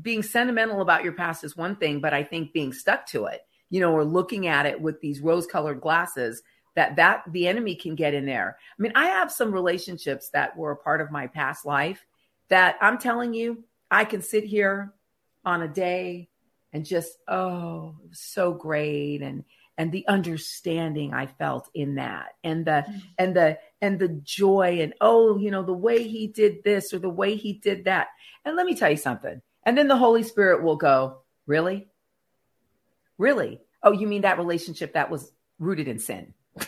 [0.00, 3.40] being sentimental about your past is one thing, but I think being stuck to it,
[3.70, 6.42] you know, or looking at it with these rose colored glasses
[6.76, 8.58] that that the enemy can get in there.
[8.78, 12.04] I mean, I have some relationships that were a part of my past life
[12.48, 14.92] that I'm telling you, I can sit here
[15.46, 16.28] on a day
[16.72, 19.22] and just oh, it was so great.
[19.22, 19.44] And
[19.78, 22.98] and the understanding I felt in that and the mm-hmm.
[23.18, 26.98] and the and the joy and oh you know the way he did this or
[26.98, 28.08] the way he did that.
[28.44, 29.40] And let me tell you something.
[29.64, 31.88] And then the Holy Spirit will go really?
[33.16, 33.60] Really?
[33.82, 36.34] Oh you mean that relationship that was rooted in sin?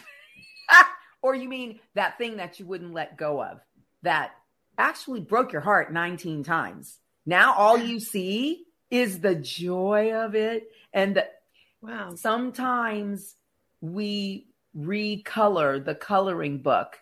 [1.21, 3.59] Or you mean that thing that you wouldn't let go of
[4.03, 4.31] that
[4.79, 6.97] actually broke your heart 19 times?
[7.27, 10.71] Now all you see is the joy of it.
[10.93, 11.27] And the
[11.81, 12.15] Wow.
[12.17, 13.37] sometimes
[13.81, 16.99] we recolor the coloring book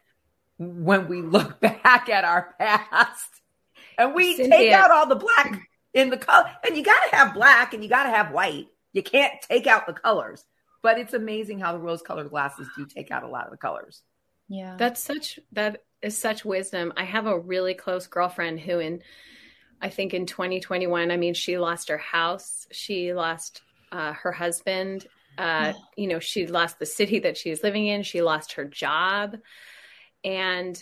[0.58, 3.30] when we look back at our past.
[3.98, 6.50] And we take out all the black in the color.
[6.66, 8.66] And you got to have black and you got to have white.
[8.92, 10.44] You can't take out the colors.
[10.82, 13.56] But it's amazing how the rose colored glasses do take out a lot of the
[13.56, 14.02] colors.
[14.48, 14.76] Yeah.
[14.78, 16.92] That's such that is such wisdom.
[16.96, 19.02] I have a really close girlfriend who in
[19.80, 23.62] I think in 2021, I mean, she lost her house, she lost
[23.92, 25.06] uh, her husband,
[25.38, 28.64] uh, you know, she lost the city that she was living in, she lost her
[28.64, 29.36] job.
[30.24, 30.80] And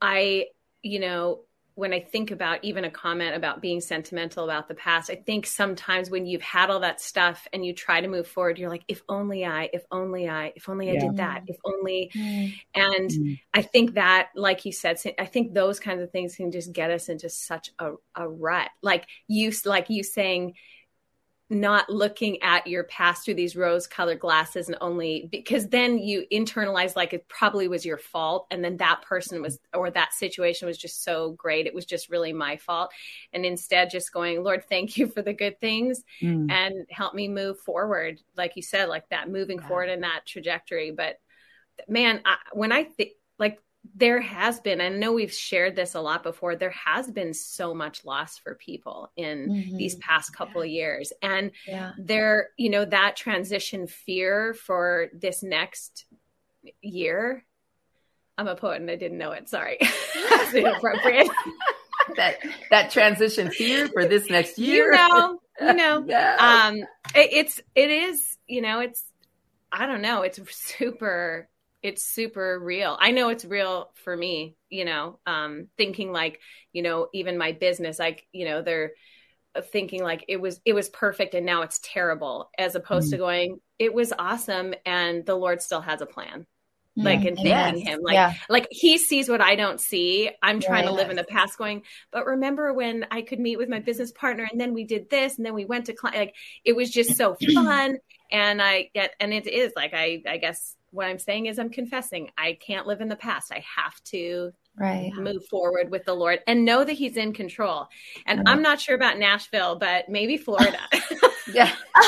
[0.00, 0.46] I,
[0.82, 1.40] you know,
[1.78, 5.46] when I think about even a comment about being sentimental about the past, I think
[5.46, 8.82] sometimes when you've had all that stuff and you try to move forward, you're like,
[8.88, 12.10] if only I, if only I, if only I did that, if only.
[12.16, 12.54] Mm.
[12.74, 13.40] And Mm.
[13.54, 16.90] I think that, like you said, I think those kinds of things can just get
[16.90, 18.70] us into such a, a rut.
[18.82, 20.54] Like you, like you saying,
[21.50, 26.26] not looking at your past through these rose colored glasses and only because then you
[26.30, 30.68] internalize like it probably was your fault and then that person was or that situation
[30.68, 32.90] was just so great it was just really my fault
[33.32, 36.50] and instead just going lord thank you for the good things Mm.
[36.50, 39.68] and help me move forward like you said like that moving Yeah.
[39.68, 41.18] forward in that trajectory but
[41.88, 43.58] man I, when i think like
[43.94, 47.72] there has been i know we've shared this a lot before there has been so
[47.74, 49.78] much loss for people in Mhm.
[49.78, 51.92] these past couple of years and Yeah.
[51.96, 56.06] there you know that transition fear for this next
[56.82, 57.44] year
[58.36, 59.78] i'm a poet and i didn't know it sorry
[60.28, 61.28] that's inappropriate
[62.16, 62.36] that
[62.70, 64.92] that transition fear for this next year.
[64.92, 66.66] you know you know Yeah.
[66.68, 66.76] um
[67.14, 69.02] it, it's it is you know it's
[69.72, 71.48] i don't know it's super
[71.82, 76.40] it's super real i know it's real for me you know um thinking like
[76.72, 78.92] you know even my business like you know they're
[79.72, 83.58] thinking like it was it was perfect and now it's terrible as opposed to going
[83.78, 86.46] it was awesome and the lord still has a plan
[86.96, 87.28] like Mm.
[87.28, 87.70] and Yes.
[87.70, 88.34] thanking him like yeah.
[88.48, 90.30] like he sees what I don't see.
[90.42, 93.68] I'm trying to live in the past going, but remember when I could meet with
[93.68, 96.34] my business partner and then we did this and then we went to cli like
[96.64, 97.98] it was just so fun
[98.32, 101.70] and I get and it is like I I guess what I'm saying is I'm
[101.70, 103.52] confessing I can't live in the past.
[103.52, 105.12] I have to Right.
[105.14, 107.88] move forward with the Lord and know that he's in control.
[108.26, 108.48] And Right.
[108.48, 110.78] I'm not sure about Nashville, but maybe Florida.
[111.52, 111.74] yeah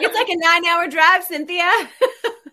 [0.00, 0.36] it's like a
[0.66, 1.70] 9-hour drive, Cynthia.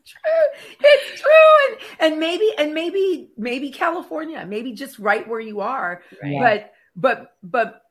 [0.06, 0.78] true.
[0.82, 1.32] It's true.
[1.70, 6.02] And and maybe and maybe maybe California, maybe just right where you are.
[6.24, 6.40] Yeah.
[6.40, 7.82] But but but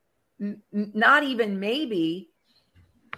[0.41, 2.31] n- not even maybe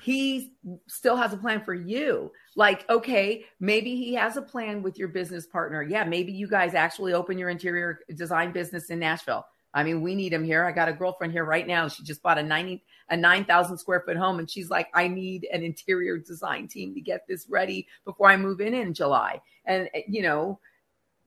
[0.01, 0.55] he
[0.87, 2.33] still has a plan for you.
[2.57, 5.83] Like, okay, maybe he has a plan with your business partner.
[5.83, 9.45] Yeah, maybe you guys actually open your interior design business in Nashville.
[9.75, 10.65] I mean, we need him here.
[10.65, 11.89] I got a girlfriend here right now.
[11.89, 15.47] She just bought a 90 a 9,000 square foot home and she's like, I need
[15.53, 19.41] an interior design team to get this ready before I move in in July.
[19.65, 20.61] And you know,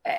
[0.05, 0.17] eh,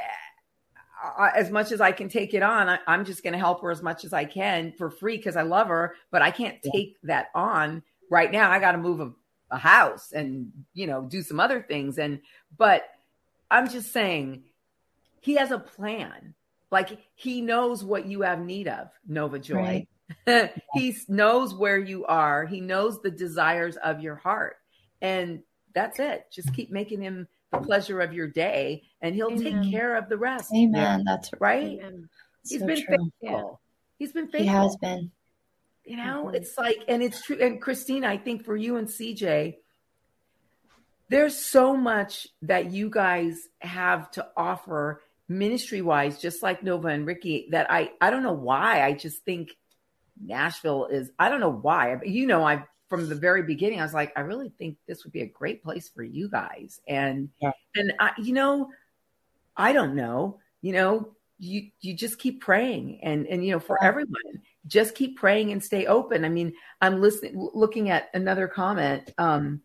[1.34, 3.82] as much as I can take it on, I'm just going to help her as
[3.82, 7.28] much as I can for free because I love her, but I can't take that
[7.34, 7.82] on
[8.12, 8.50] right now.
[8.50, 9.10] I got to move a,
[9.50, 11.98] a house and, you know, do some other things.
[11.98, 12.20] And,
[12.56, 12.84] but
[13.50, 14.44] I'm just saying
[15.20, 16.34] he has a plan.
[16.70, 19.86] Like he knows what you have need of, Nova Joy.
[20.74, 22.44] he knows where you are.
[22.44, 24.56] He knows the desires of your heart.
[25.00, 25.42] And
[25.74, 26.26] that's it.
[26.30, 29.62] Just keep making him the pleasure of your day and he'll Amen.
[29.62, 30.52] take care of the rest.
[30.54, 31.04] Amen.
[31.06, 31.78] That's Right?
[31.78, 32.08] Amen.
[32.46, 33.10] He's so been true.
[33.20, 33.60] faithful.
[33.98, 34.42] He's been faithful.
[34.42, 35.10] He has been.
[35.84, 36.34] You know, Mhm.
[36.36, 37.36] it's like, and it's true.
[37.40, 39.58] And Christina, I think for you and CJ,
[41.08, 47.06] there's so much that you guys have to offer ministry wise, just like Nova and
[47.06, 48.82] Ricky, that I, I don't know why.
[48.82, 49.50] I just think
[50.20, 51.96] Nashville is, I don't know why.
[51.96, 55.04] But you know, I, from the very beginning, I was like, I really think this
[55.04, 56.80] would be a great place for you guys.
[56.86, 57.52] And, Yeah.
[57.74, 58.70] and I, you know,
[59.56, 63.78] I don't know, you know, you, you just keep praying and, and, you know, for
[63.82, 63.88] Yeah.
[63.88, 66.24] everyone, just keep praying and stay open.
[66.24, 69.62] I mean, I'm listening, looking at another comment um,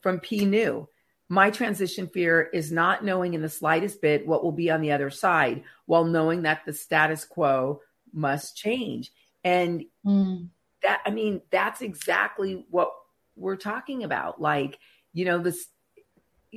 [0.00, 0.44] from P.
[0.44, 0.88] New.
[1.28, 4.92] My transition fear is not knowing in the slightest bit what will be on the
[4.92, 7.80] other side, while knowing that the status quo
[8.12, 9.12] must change.
[9.42, 10.48] And Mm.
[10.82, 12.92] that, I mean, that's exactly what
[13.34, 14.40] we're talking about.
[14.40, 14.78] Like,
[15.12, 15.66] you know, this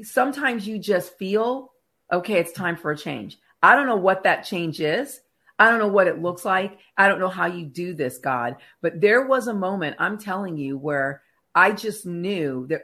[0.04, 1.72] sometimes you just feel,
[2.12, 3.38] okay, it's time for a change.
[3.62, 5.20] I don't know what that change is.
[5.60, 6.80] I don't know what it looks like.
[6.98, 8.56] I don't know how you do this, God.
[8.82, 11.22] But there was a moment, I'm telling you, where
[11.54, 12.84] I just knew that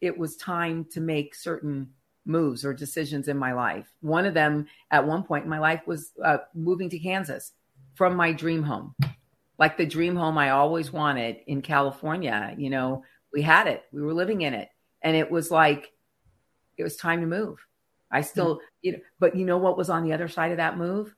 [0.00, 1.90] it was time to make certain
[2.24, 3.90] moves or decisions in my life.
[4.00, 7.52] One of them at one point in my life was uh, moving to Kansas
[7.94, 8.94] from my dream home,
[9.58, 12.54] like the dream home I always wanted in California.
[12.56, 14.68] You know, we had it, we were living in it.
[15.02, 15.90] And it was like,
[16.76, 17.58] it was time to move.
[18.10, 20.78] I still, you know, but you know what was on the other side of that
[20.78, 21.14] move?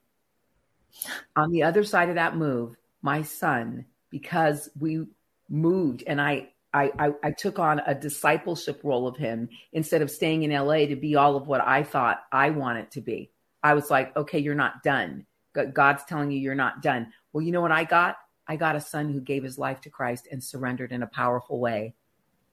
[1.35, 5.05] On the other side of that move, my son, because we
[5.49, 10.11] moved and I I, I, I, took on a discipleship role of him instead of
[10.11, 13.31] staying in LA to be all of what I thought I wanted to be.
[13.63, 15.25] I was like, okay, you're not done.
[15.73, 17.13] God's telling you you're not done.
[17.31, 18.17] Well, you know what I got?
[18.45, 21.61] I got a son who gave his life to Christ and surrendered in a powerful
[21.61, 21.93] way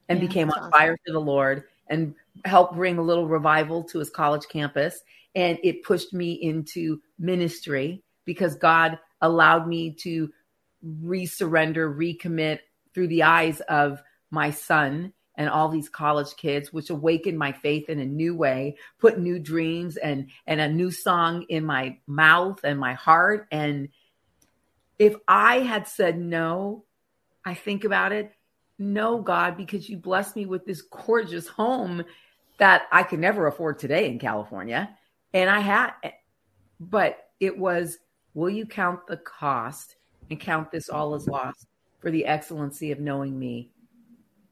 [0.09, 0.71] and yeah, became on awesome.
[0.71, 2.15] fire for the Lord and
[2.45, 5.03] helped bring a little revival to his college campus.
[5.35, 10.33] And it pushed me into ministry because God allowed me to
[10.85, 12.61] resurrender, recommit
[12.95, 17.89] through the eyes of my son and all these college kids which awakened my faith
[17.89, 22.61] in a new way put new dreams and and a new song in my mouth
[22.65, 23.47] and my heart.
[23.51, 23.89] And
[24.99, 26.85] if i had said no
[27.45, 28.33] i think about it
[28.79, 32.05] no god because you blessed me with this gorgeous home
[32.59, 34.97] that i could never afford today in california.
[35.35, 35.93] And i had
[36.79, 37.99] but it was
[38.35, 39.97] will you count the cost
[40.31, 41.67] and count this all as lost
[41.99, 43.71] for the excellency of knowing me?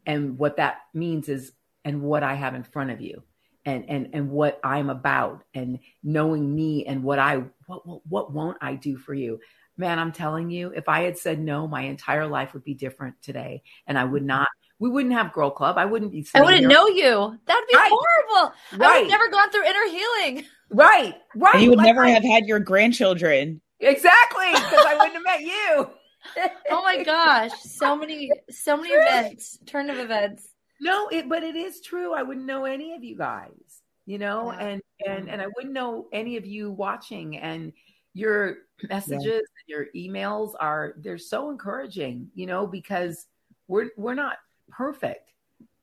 [0.07, 1.53] And what that means is
[1.85, 3.23] and what I have in front of you
[3.65, 8.33] and and and what I'm about and knowing me and what I what what, what
[8.33, 9.41] won't I do for you?
[9.77, 13.21] Man I'm telling you if I had said no my entire life would be different
[13.23, 15.77] today and I would not we wouldn't have girl club.
[15.77, 16.69] I wouldn't be I wouldn't here.
[16.69, 17.39] know you.
[17.47, 17.93] That'd be right.
[17.93, 18.55] horrible.
[18.73, 18.81] Right.
[18.81, 20.45] I would have never gone through inner healing.
[20.71, 21.15] Right.
[21.37, 21.55] Right.
[21.55, 25.25] And you would like never I, have had your grandchildren exactly because I wouldn't have
[25.25, 25.91] met you
[26.71, 29.03] oh my gosh, so many, so many true.
[29.03, 30.49] events, turn of events.
[30.81, 32.15] No, it, but it is true.
[32.15, 34.67] I wouldn't know any of you guys, you know, yeah.
[34.67, 37.37] and and and I wouldn't know any of you watching.
[37.39, 37.73] And
[38.13, 38.59] your
[38.89, 39.33] messages, yeah.
[39.39, 43.27] and your emails are they're so encouraging, you know, because
[43.69, 44.39] we're we're not
[44.71, 45.33] perfect,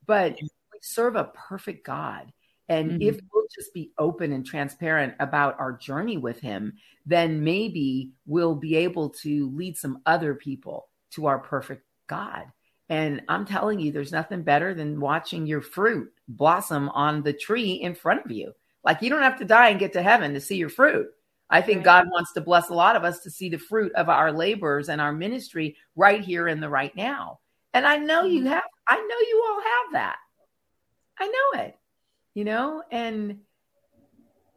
[0.05, 2.31] but we serve a perfect God.
[2.69, 3.01] And mm-hmm.
[3.01, 6.73] if we'll just be open and transparent about our journey with him,
[7.05, 12.43] then maybe we'll be able to lead some other people to our perfect God.
[12.89, 17.73] And I'm telling you, there's nothing better than watching your fruit blossom on the tree
[17.73, 18.53] in front of you.
[18.83, 21.07] Like you don't have to die and get to heaven to see your fruit.
[21.49, 21.85] I think right.
[21.85, 24.89] God wants to bless a lot of us to see the fruit of our labors
[24.89, 27.39] and our ministry right here in the right now.
[27.73, 28.49] And I know you mm-hmm.
[28.49, 30.17] have, I know you all have that.
[31.19, 31.77] I know it
[32.37, 32.83] you know?
[32.91, 33.39] And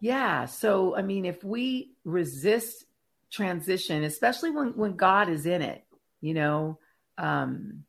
[0.00, 2.84] yeah, so I mean, if we resist
[3.30, 5.82] transition, especially when, when God is in it,
[6.20, 6.78] you know,
[7.16, 7.84] um,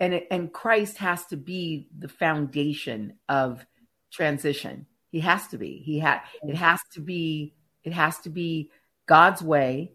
[0.00, 3.66] and and Christ has to be the foundation of
[4.10, 4.86] transition.
[5.10, 5.82] He has to be.
[5.84, 6.22] He had.
[6.42, 7.52] It has to be.
[7.84, 8.70] It has to be
[9.04, 9.92] God's way.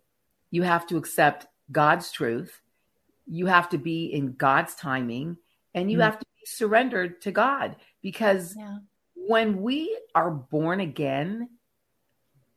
[0.51, 2.61] You have to accept God's truth.
[3.25, 5.37] You have to be in God's timing,
[5.73, 6.03] and you mm-hmm.
[6.03, 8.77] have to be surrendered to God because yeah
[9.27, 11.49] when we are born again,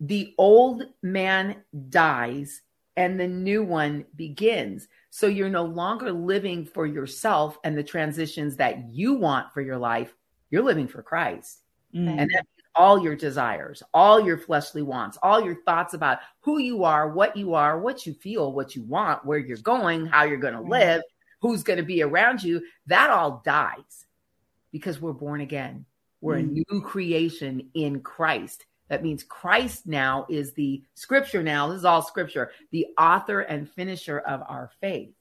[0.01, 2.63] the old man dies
[2.97, 4.89] and the new one begins.
[5.11, 9.79] So you're no longer living for yourself and the transitions that you want for your
[9.79, 10.15] life.
[10.51, 11.61] You're living for Christ.
[11.95, 12.21] Mm.
[12.21, 16.85] And that all your desires, all your fleshly wants, all your thoughts about who you
[16.85, 20.37] are, what you are, what you feel, what you want, where you're going, how you're
[20.37, 21.03] going to live,
[21.41, 24.07] who's going to be around you, that all dies
[24.73, 25.87] because we're born again.
[26.21, 26.41] We're mm.
[26.41, 28.65] a new creation in Christ.
[28.89, 31.69] That means Christ now is the scripture now.
[31.69, 35.13] This is all scripture, the author and finisher of our faith.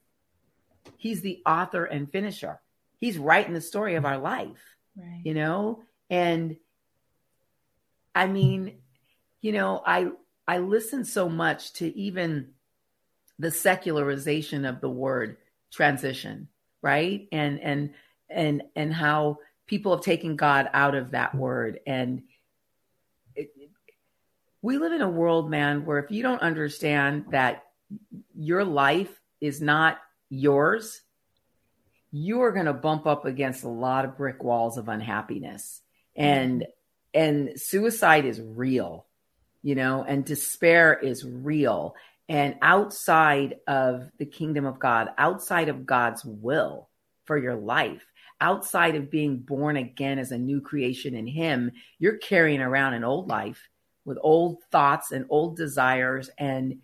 [0.97, 2.59] He's the author and finisher.
[2.99, 5.21] He's writing the story of our life, right.
[5.23, 5.83] you know?
[6.09, 6.57] And
[8.13, 8.77] I mean,
[9.41, 10.09] you know, I
[10.47, 12.49] I listen so much to even
[13.39, 15.37] the secularization of the word
[15.71, 16.47] transition,
[16.81, 17.27] right?
[17.31, 17.93] And and
[18.29, 21.79] and and how people have taken God out of that word.
[21.85, 22.23] And
[23.35, 23.49] it,
[24.61, 27.63] we live in a world, man, where if you don't understand that
[28.35, 29.99] your life is not
[30.29, 31.01] yours,
[32.11, 35.81] you are going to bump up against a lot of brick walls of unhappiness.
[36.15, 36.65] And
[37.13, 39.05] and suicide is real,
[39.61, 41.95] you know, and despair is real.
[42.27, 46.89] And outside of the kingdom of God, outside of God's will
[47.25, 48.05] for your life,
[48.41, 53.03] outside of being born again as a new creation in Him, you're carrying around an
[53.03, 53.69] old life
[54.03, 56.29] with old thoughts and old desires.
[56.37, 56.81] And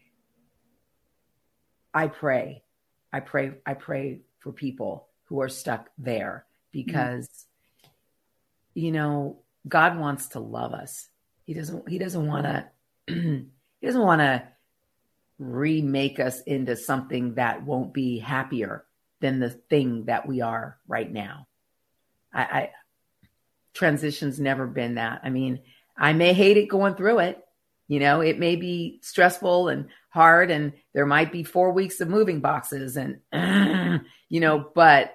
[1.94, 2.64] I pray,
[3.12, 7.90] I pray, I pray for people who are stuck there because, mm-hmm.
[8.74, 11.10] you know, God wants to love us.
[11.46, 12.66] He doesn't, he doesn't want to,
[13.08, 14.44] he doesn't want to
[15.38, 18.86] remake us into something that won't be happier
[19.22, 21.48] than the thing that we are right now.
[22.34, 22.70] I, I
[23.74, 25.22] transition's never been that.
[25.24, 25.62] I mean,
[25.98, 27.44] I may hate it going through it.
[27.88, 32.08] You know, it may be stressful and hard, and there might be four weeks of
[32.08, 33.20] moving boxes, and
[34.30, 35.14] you know, but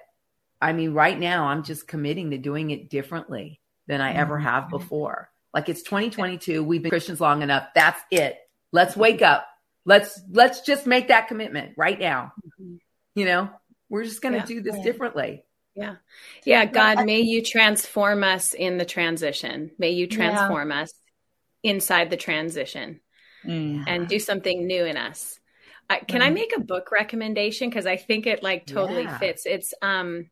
[0.61, 4.65] I mean, right now, I'm just committing to doing it differently than I ever have
[4.65, 4.77] mm-hmm.
[4.77, 5.29] before.
[5.53, 6.63] Like it's 2022.
[6.63, 7.67] We've been Christians long enough.
[7.73, 8.37] That's it.
[8.71, 9.47] Let's wake up.
[9.85, 12.33] Let's let's just make that commitment right now.
[12.61, 12.75] Mm-hmm.
[13.15, 13.49] You know,
[13.89, 14.45] we're just going to yeah.
[14.45, 15.43] do this differently.
[15.75, 15.95] Yeah.
[16.43, 16.65] Yeah.
[16.65, 19.71] God, may you transform us in the transition.
[19.77, 20.81] May you transform yeah.
[20.81, 20.93] us
[21.63, 22.99] inside the transition
[23.45, 23.83] mm.
[23.87, 25.39] and do something new in us.
[25.89, 26.25] Uh, can mm.
[26.25, 27.69] I make a book recommendation?
[27.69, 29.17] Because I think it like totally yeah.
[29.19, 29.45] fits.
[29.45, 30.29] It's um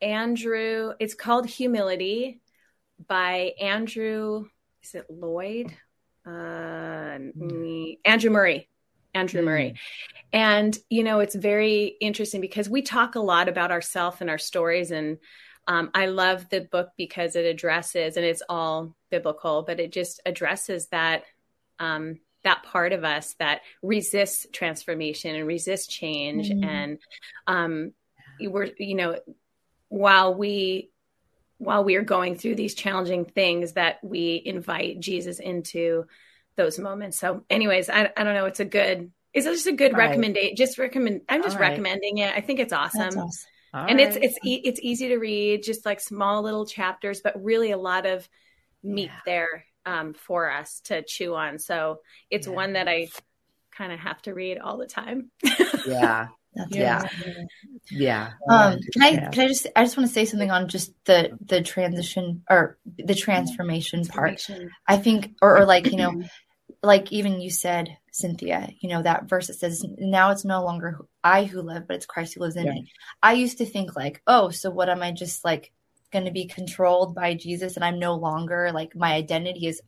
[0.00, 2.40] Andrew, it's called Humility
[3.06, 4.46] by Andrew,
[4.82, 5.72] is it Lloyd?
[6.26, 7.98] Uh, mm.
[8.04, 8.68] Andrew Murray.
[9.14, 9.44] Andrew mm.
[9.44, 9.74] Murray.
[10.32, 14.38] And, you know, it's very interesting because we talk a lot about ourselves and our
[14.38, 14.90] stories.
[14.90, 15.18] And
[15.66, 20.20] um, I love the book because it addresses, and it's all biblical, but it just
[20.26, 21.24] addresses that.
[21.78, 26.64] Um, that part of us that resists transformation and resists change mm.
[26.64, 26.98] and
[27.46, 27.92] um,
[28.40, 29.18] we're you know
[29.88, 30.90] while we
[31.58, 36.04] while we are going through these challenging things that we invite jesus into
[36.56, 37.18] those moments.
[37.18, 38.46] So, anyways, I, I don't know.
[38.46, 39.10] It's a good.
[39.34, 40.56] Is it just a good recommendation?
[40.56, 41.22] Just recommend.
[41.28, 42.32] I'm just recommending it.
[42.34, 43.18] I think it's awesome.
[43.18, 43.28] awesome.
[43.72, 44.00] and right.
[44.00, 47.78] it's it's e- it's easy to read, just like small little chapters, but really a
[47.78, 48.28] lot of
[48.82, 49.20] meat yeah.
[49.24, 51.58] there um, for us to chew on.
[51.58, 52.00] So
[52.30, 52.52] it's yeah.
[52.52, 53.08] one that I
[53.76, 55.30] kind of have to read all the time.
[55.86, 56.28] yeah.
[56.68, 57.08] Yeah.
[57.90, 58.32] Yeah.
[58.48, 61.36] Um, can I can I just I just want to say something on just the
[61.44, 64.56] the transition or the transformation, transformation.
[64.56, 64.70] part.
[64.86, 66.22] I think or, or like, you know,
[66.82, 70.98] like even you said, Cynthia, you know, that verse that says, now it's no longer
[71.24, 72.72] I who live, but it's Christ who lives in yeah.
[72.72, 72.92] me.
[73.22, 75.72] I used to think like, oh, so what am I just like
[76.12, 79.80] going to be controlled by Jesus and I'm no longer like my identity is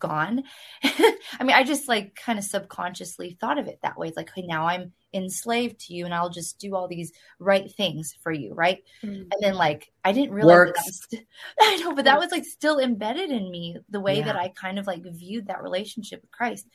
[0.00, 0.42] gone.
[0.82, 4.08] I mean, I just like kind of subconsciously thought of it that way.
[4.08, 7.70] It's like, hey, now I'm enslaved to you and I'll just do all these right
[7.70, 8.82] things for you, right?
[9.04, 9.22] Mm-hmm.
[9.22, 11.26] And then like I didn't realize that st-
[11.60, 14.24] I know, but that was like still embedded in me the way yeah.
[14.24, 16.66] that I kind of like viewed that relationship with Christ.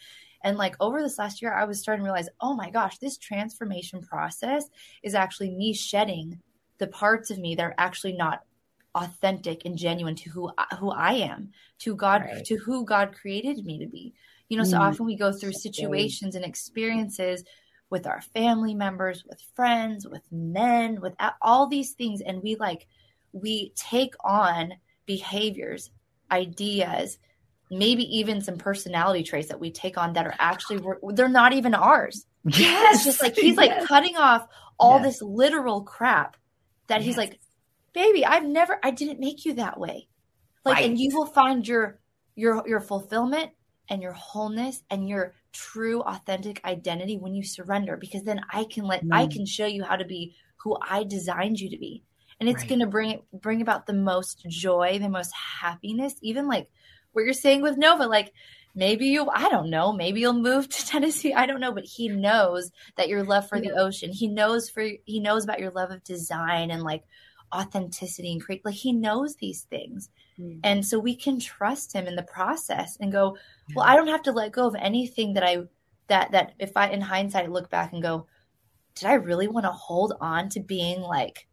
[0.44, 3.18] And like over this last year, I was starting to realize, oh my gosh, this
[3.18, 4.66] transformation process
[5.02, 6.40] is actually me shedding
[6.78, 8.42] the parts of me that are actually not
[8.96, 12.46] authentic and genuine to who who I am, to God, right.
[12.46, 14.14] to who God created me to be.
[14.50, 14.82] You know, so mm.
[14.82, 17.44] often we go through situations and experiences
[17.90, 22.88] with our family members, with friends, with men, with all these things, and we like
[23.32, 24.74] we take on
[25.06, 25.92] behaviors,
[26.32, 27.18] ideas,
[27.70, 30.82] maybe even some personality traits that we take on that are actually
[31.14, 32.26] they're not even ours.
[32.48, 33.88] Yes, it's just like he's like yes.
[33.88, 35.06] cutting off all yes.
[35.06, 36.38] this literal crap
[36.88, 37.06] that yes.
[37.06, 37.40] he's like
[37.96, 40.08] baby, I've never, I didn't make you that way.
[40.64, 40.86] Like, right.
[40.86, 42.00] and you will find your,
[42.36, 43.52] your, your fulfillment
[43.90, 48.84] and your wholeness and your true authentic identity when you surrender, because then I can
[48.86, 49.10] let, mm.
[49.12, 52.04] I can show you how to be who I designed you to be.
[52.40, 52.70] And it's right.
[52.70, 56.70] going to bring, bring about the most joy, the most happiness, even like
[57.14, 58.34] what you're saying with Nova, like,
[58.78, 62.10] maybe you i don't know maybe you'll move to tennessee i don't know but he
[62.10, 65.92] knows that your love for the ocean he knows for he knows about your love
[65.92, 67.06] of design and like
[67.54, 70.10] authenticity and create like he knows these things.
[70.40, 70.60] Mm.
[70.64, 73.38] and so we can trust him in the process and go
[73.74, 75.60] well i don't have to let go of anything that i
[76.08, 78.28] that that if i in hindsight look back and go
[78.96, 81.48] did i really want to hold on to being like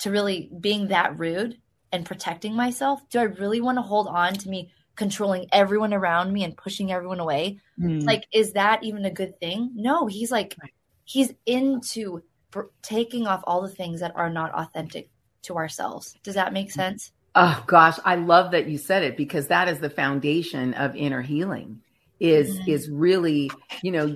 [0.00, 1.58] to really being that rude
[1.92, 3.08] and protecting myself?
[3.08, 6.90] Do i really want to hold on to me controlling everyone around me and pushing
[6.90, 7.60] everyone away?
[7.78, 8.04] Mm.
[8.04, 9.70] like is that even a good thing?
[9.74, 10.56] No he's like
[11.04, 12.22] he's into
[12.82, 15.08] taking off all the things that are not authentic
[15.42, 16.16] to ourselves.
[16.22, 17.12] Does that make sense?
[17.34, 21.22] Oh gosh, I love that you said it because that is the foundation of inner
[21.22, 21.80] healing.
[22.18, 22.70] Is mm-hmm.
[22.70, 23.50] is really,
[23.82, 24.14] you know,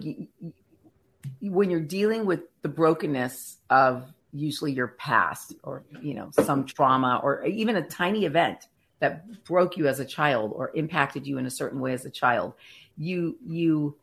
[1.40, 7.20] when you're dealing with the brokenness of usually your past or you know some trauma
[7.22, 8.66] or even a tiny event
[8.98, 12.10] that broke you as a child or impacted you in a certain way as a
[12.10, 12.52] child
[12.98, 13.96] you you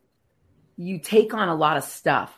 [0.76, 2.32] you take on a lot of stuff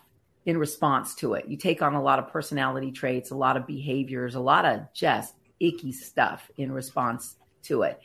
[0.46, 1.46] in response to it.
[1.48, 4.92] You take on a lot of personality traits, a lot of behaviors, a lot of
[4.92, 8.00] just icky stuff in response to it.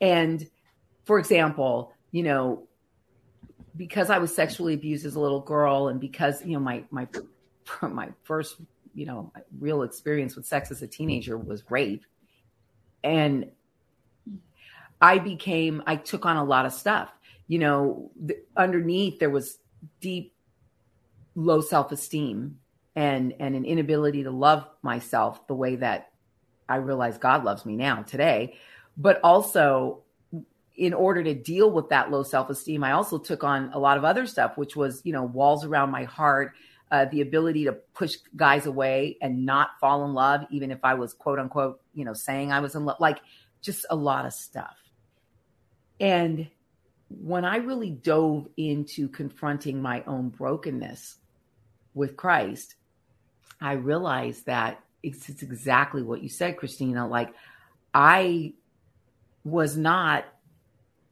[0.00, 0.48] And
[1.04, 2.66] for example, you know,
[3.76, 7.06] because I was sexually abused as a little girl and because, you know, my my
[7.82, 8.56] my first,
[8.94, 12.04] you know, real experience with sex as a teenager was rape.
[13.02, 13.50] And
[15.00, 17.12] I became I took on a lot of stuff.
[17.46, 19.58] You know, the, underneath there was
[20.00, 20.33] deep
[21.34, 22.58] low self-esteem
[22.96, 26.12] and and an inability to love myself the way that
[26.68, 28.56] I realize God loves me now today,
[28.96, 30.02] but also
[30.76, 34.04] in order to deal with that low self-esteem, I also took on a lot of
[34.04, 36.52] other stuff, which was, you know, walls around my heart,
[36.90, 40.94] uh, the ability to push guys away and not fall in love, even if I
[40.94, 43.20] was quote unquote, you know, saying I was in love, like
[43.60, 44.76] just a lot of stuff.
[46.00, 46.48] And
[47.08, 51.18] when I really dove into confronting my own brokenness
[51.94, 52.74] with Christ,
[53.60, 57.06] I realized that it's, it's exactly what you said, Christina.
[57.06, 57.34] Like,
[57.92, 58.54] I
[59.44, 60.24] was not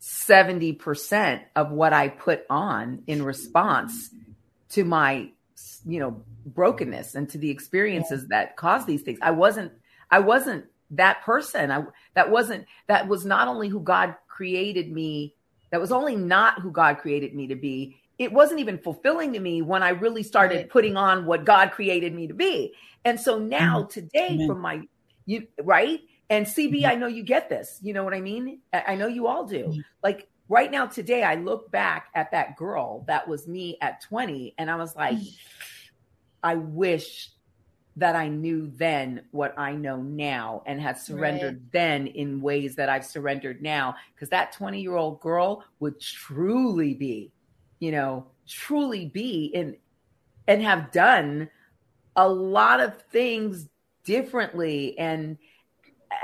[0.01, 4.11] 70% of what I put on in response
[4.71, 5.29] to my,
[5.87, 8.39] you know, brokenness and to the experiences yeah.
[8.39, 9.19] that caused these things.
[9.23, 9.73] I wasn't,
[10.11, 11.71] I wasn't that person.
[11.71, 15.35] I, that wasn't, that was not only who God created me,
[15.71, 19.41] that was only not who God created me to be it wasn't even fulfilling to
[19.41, 22.75] me when I really started putting on what God created me to be.
[23.05, 23.89] And so now mm-hmm.
[23.89, 24.47] today Amen.
[24.47, 24.83] from my
[25.27, 26.01] you right?
[26.31, 26.87] And CB, mm-hmm.
[26.91, 27.79] I know you get this.
[27.83, 28.61] You know what I mean?
[28.73, 29.65] I know you all do.
[29.65, 29.81] Mm-hmm.
[30.03, 34.55] Like right now today I look back at that girl that was me at 20
[34.59, 35.19] and I was like.
[36.45, 37.31] I wish
[37.97, 41.73] that I knew then what I know now and had surrendered right.
[41.73, 46.95] then in ways that I've surrendered now because that 20 year old girl would truly
[46.95, 47.31] be
[47.83, 49.77] you know, truly be in
[50.47, 51.51] and have done
[52.15, 53.69] a lot of things
[54.05, 55.37] differently and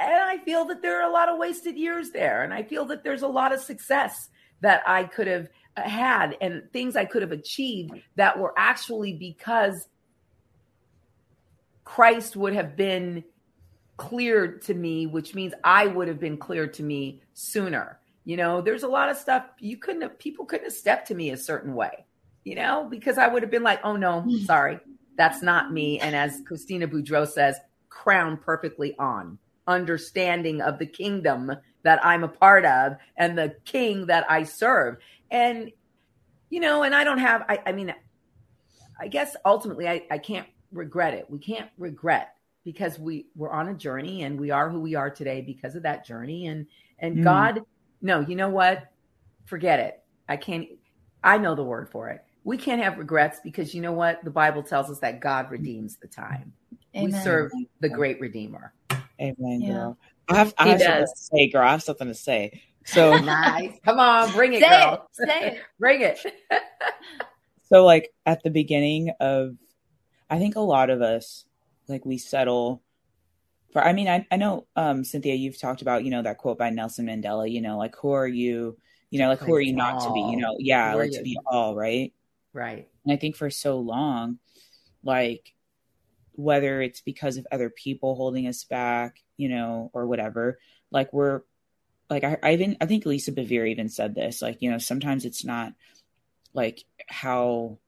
[0.00, 2.84] and I feel that there are a lot of wasted years there and I feel
[2.86, 4.28] that there's a lot of success
[4.60, 9.14] that I could have uh, had and things I could have achieved that were actually
[9.14, 9.88] because
[11.82, 13.24] Christ would have been
[13.96, 17.98] cleared to me, which means I would have been cleared to me sooner.
[18.28, 21.14] You know, there's a lot of stuff you couldn't have, people couldn't have stepped to
[21.14, 22.04] me a certain way,
[22.44, 24.36] you know, because I would have been like, oh no, hmm.
[24.44, 24.80] sorry,
[25.16, 25.98] that's not me.
[25.98, 27.56] And as Christina Boudreau says,
[27.88, 31.50] crown perfectly on, understanding of the kingdom
[31.84, 34.98] that I'm a part of and the king that I serve.
[35.30, 35.72] And,
[36.50, 37.94] you know, and I don't have, I, I mean,
[39.00, 41.30] I guess ultimately I, I can't regret it.
[41.30, 45.08] We can't regret because we we're on a journey and we are who we are
[45.08, 46.66] today because of that journey and
[46.98, 47.24] and mm.
[47.24, 47.62] God
[48.00, 48.84] no, you know what?
[49.44, 50.02] Forget it.
[50.28, 50.68] I can't,
[51.22, 52.22] I know the word for it.
[52.44, 54.22] We can't have regrets because you know what?
[54.24, 56.52] The Bible tells us that God redeems the time.
[56.94, 57.12] Amen.
[57.12, 58.72] We serve the great Redeemer.
[59.20, 59.72] Amen, yeah.
[59.72, 59.98] girl.
[60.28, 61.62] I have, I have something to say, girl.
[61.62, 62.62] I have something to say.
[62.84, 63.72] So nice.
[63.84, 65.08] Come on, bring it, say girl.
[65.18, 65.28] It.
[65.28, 65.58] Say it.
[65.78, 66.18] bring it.
[67.64, 69.56] so, like at the beginning of,
[70.30, 71.44] I think a lot of us,
[71.88, 72.82] like we settle
[73.72, 76.58] for i mean i, I know um, cynthia you've talked about you know that quote
[76.58, 78.76] by nelson mandela you know like who are you
[79.10, 81.38] you know like who are you not to be you know yeah like to be
[81.46, 82.12] all right?
[82.52, 82.88] Right.
[83.04, 84.38] And i think for so long
[85.02, 85.54] like
[86.32, 90.58] whether it's because of other people holding us back you know or whatever
[90.90, 91.42] like we're
[92.10, 95.24] like I, I even i think lisa bevere even said this like you know sometimes
[95.24, 95.72] it's not
[96.54, 97.78] like how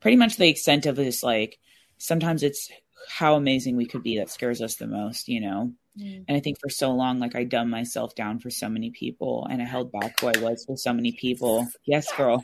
[0.00, 1.58] pretty much the extent of this like
[1.98, 2.70] sometimes it's
[3.08, 5.72] how amazing we could be that scares us the most, you know?
[5.98, 6.24] Mm.
[6.28, 9.46] And I think for so long, like I dumbed myself down for so many people
[9.50, 11.66] and I held back who I was for so many people.
[11.84, 12.42] Yes, girl.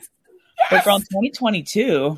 [0.57, 0.69] Yes.
[0.71, 2.17] But girl, in 2022,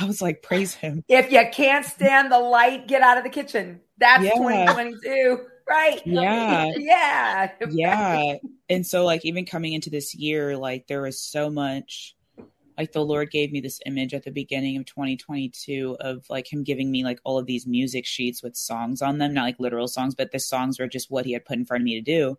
[0.00, 1.04] I was like, praise him.
[1.08, 3.80] If you can't stand the light, get out of the kitchen.
[3.98, 4.34] That's yeah.
[4.34, 5.46] 2022.
[5.68, 6.02] Right.
[6.06, 6.72] Yeah.
[6.76, 7.50] yeah.
[7.70, 8.34] Yeah.
[8.70, 12.13] And so like even coming into this year, like there was so much
[12.76, 16.64] like the Lord gave me this image at the beginning of 2022 of like him
[16.64, 19.88] giving me like all of these music sheets with songs on them, not like literal
[19.88, 22.00] songs, but the songs were just what he had put in front of me to
[22.00, 22.38] do.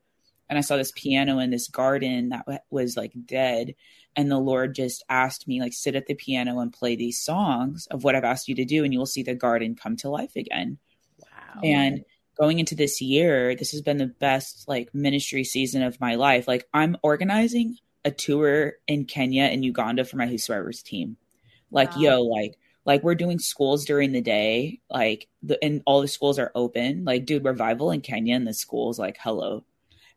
[0.49, 3.75] And I saw this piano in this garden that was like dead.
[4.15, 7.87] And the Lord just asked me, like, sit at the piano and play these songs
[7.91, 10.09] of what I've asked you to do, and you will see the garden come to
[10.09, 10.77] life again.
[11.19, 11.61] Wow.
[11.63, 12.05] And
[12.37, 16.47] going into this year, this has been the best like ministry season of my life.
[16.47, 21.17] Like, I'm organizing a tour in Kenya and Uganda for my survivors team.
[21.71, 22.01] Like, wow.
[22.01, 26.39] yo, like, like we're doing schools during the day, like the and all the schools
[26.39, 27.03] are open.
[27.03, 29.65] Like, dude, revival in Kenya and the schools, like, hello.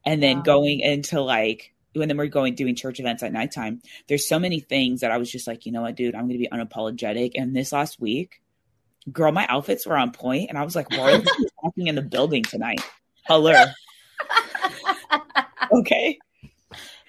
[0.05, 0.43] And then wow.
[0.43, 3.80] going into like when then we're going doing church events at nighttime.
[4.07, 6.39] There's so many things that I was just like, you know what, dude, I'm going
[6.41, 7.32] to be unapologetic.
[7.34, 8.41] And this last week,
[9.11, 12.03] girl, my outfits were on point, and I was like, royalty is walking in the
[12.03, 12.80] building tonight.
[13.26, 13.64] Hello.
[15.72, 16.18] okay.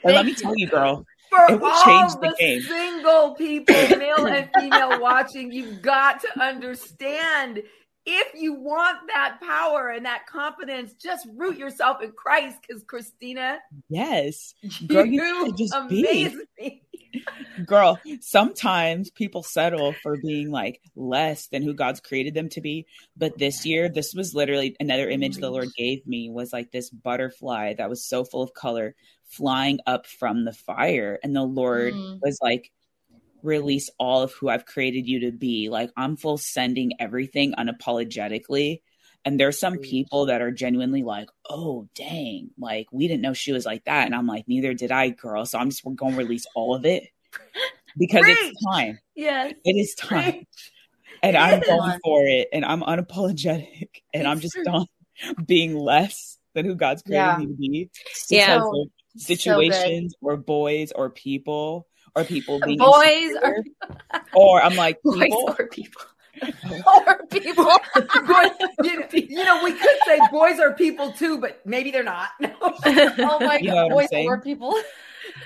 [0.04, 2.62] But let me tell you, girl, For It will all change the the game.
[2.62, 7.64] single people, male and female, watching, you've got to understand
[8.06, 12.58] if you want that power and that confidence, just root yourself in Christ.
[12.68, 14.54] Because Christina, yes,
[14.88, 16.36] Girl, you you just be.
[16.60, 16.82] me.
[17.66, 18.00] girl.
[18.22, 22.88] Sometimes people settle for being like less than who God's created them to be.
[23.18, 26.89] But this year, this was literally another image the Lord gave me was like this
[26.89, 28.95] butterfly that was so full of color
[29.30, 32.19] flying up from the fire, and the Lord Mm.
[32.21, 32.71] was like.
[33.41, 35.69] Release all of who I've created you to be.
[35.69, 38.82] Like, I'm full sending everything unapologetically.
[39.23, 43.53] And there's some people that are genuinely like, oh, dang, like, we didn't know she
[43.53, 44.05] was like that.
[44.07, 45.45] And I'm like, neither did I, girl.
[45.45, 47.07] So I'm just we're going to release all of it
[47.97, 48.38] because Preach.
[48.41, 48.99] it's time.
[49.15, 49.53] Yes.
[49.63, 50.32] It is time.
[50.34, 50.71] Preach.
[51.23, 51.65] And It I'm is.
[51.69, 52.49] going for it.
[52.51, 53.88] And I'm unapologetic.
[54.13, 54.86] And I'm just done
[55.45, 57.38] being less than who God's created Yeah.
[57.38, 57.89] me to be.
[58.30, 58.61] Yeah.
[59.28, 63.63] Because of situations or boys or people or people being Boys are
[64.34, 65.55] or I'm like boys people.
[65.59, 66.01] or people.
[66.86, 67.65] or people.
[68.28, 68.45] Boy,
[68.84, 72.30] you, know, you know, we could say boys are people too, but maybe they're not.
[72.41, 73.89] Oh my You know god.
[73.89, 74.28] Boys saying?
[74.28, 74.74] or people.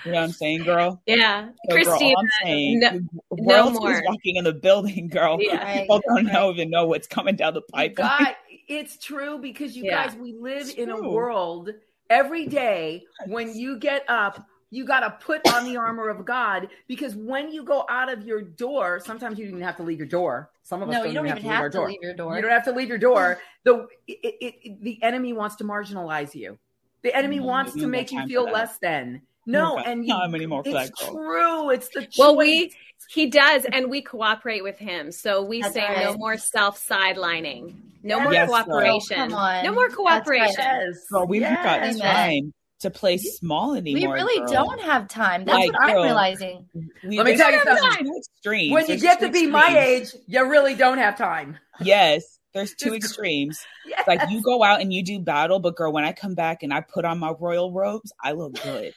[0.06, 1.02] You know what I'm saying, girl?
[1.08, 3.00] yeah, So, girl, all I'm uh, saying, no-
[3.32, 3.92] royalty more.
[3.92, 5.38] is walking in the building, girl.
[5.42, 5.64] Yeah.
[5.64, 6.34] Right, People don't right.
[6.34, 7.96] know even know what's coming down the You pipeline.
[8.20, 8.36] got-
[8.68, 10.08] it's true because you Yeah.
[10.08, 11.70] guys, we live It's in a world
[12.10, 16.68] every day when you get up, you got to put on the armor of God
[16.88, 20.00] because when you go out of your door, sometimes you don't even have to leave
[20.00, 20.50] your door.
[20.64, 22.14] Some of us No, don't, you don't even have have to to leave leave your
[22.16, 22.36] door.
[22.36, 23.40] You don't have to leave your door.
[23.66, 26.58] The it, it, it- the enemy wants to marginalize you.
[27.04, 27.44] The enemy Mhm.
[27.46, 29.22] wants to make you feel less than.
[29.46, 31.70] No, and you, time anymore for it's that, true.
[31.70, 32.72] It's the Well, we
[33.10, 35.12] he does, and we cooperate with him.
[35.12, 36.00] So we That's say right.
[36.00, 38.64] no more self sidelining, no more Yes, girl.
[38.64, 39.64] cooperation, oh, Come on.
[39.64, 40.56] no more cooperation.
[40.58, 41.96] yes, Girl, we haven't got yes.
[42.00, 42.16] Amen.
[42.44, 44.10] time to play small anymore.
[44.10, 44.66] We really girl.
[44.66, 45.46] don't have time.
[45.46, 46.70] That's Like, what I'm girl, realizing.
[47.04, 48.18] We, Let me tell you two something.
[48.18, 48.72] Extremes.
[48.74, 51.58] When you There's get to be my age, you really don't have time.
[51.82, 53.60] Yes, there's two extremes.
[53.88, 54.04] Yes.
[54.06, 56.74] Like you go out and you do battle, but girl, when I come back and
[56.74, 58.94] I put on my royal robes, I look good.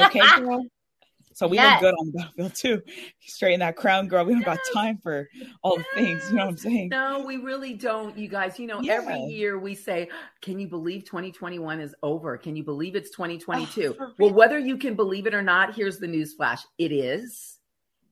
[0.00, 0.64] Okay, girl.
[1.38, 1.80] So we Yes.
[1.80, 2.82] look good on the battlefield too.
[3.20, 4.24] Straighten that crown, girl.
[4.24, 5.28] We don't got time for
[5.62, 6.28] all the things.
[6.28, 6.88] You know what I'm saying?
[6.88, 8.58] No, we really don't, you guys.
[8.58, 8.94] You know, Yeah.
[8.94, 10.10] every year we say,
[10.42, 12.36] Can you believe 2021 is over?
[12.38, 13.94] Can you believe it's 2022?
[14.00, 17.60] Oh, well, whether you can believe it or not, here's the news flash it is.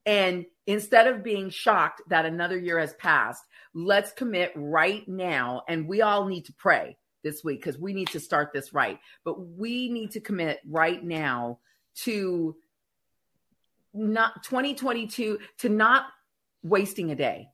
[0.05, 3.43] And instead of being shocked that another year has passed,
[3.75, 5.63] let's commit right now.
[5.69, 9.01] And we all need to pray this week because we need to start this right.
[9.25, 11.59] But we need to commit right now
[12.05, 12.55] to
[13.97, 16.07] not 2022 to not
[16.63, 17.49] wasting a day.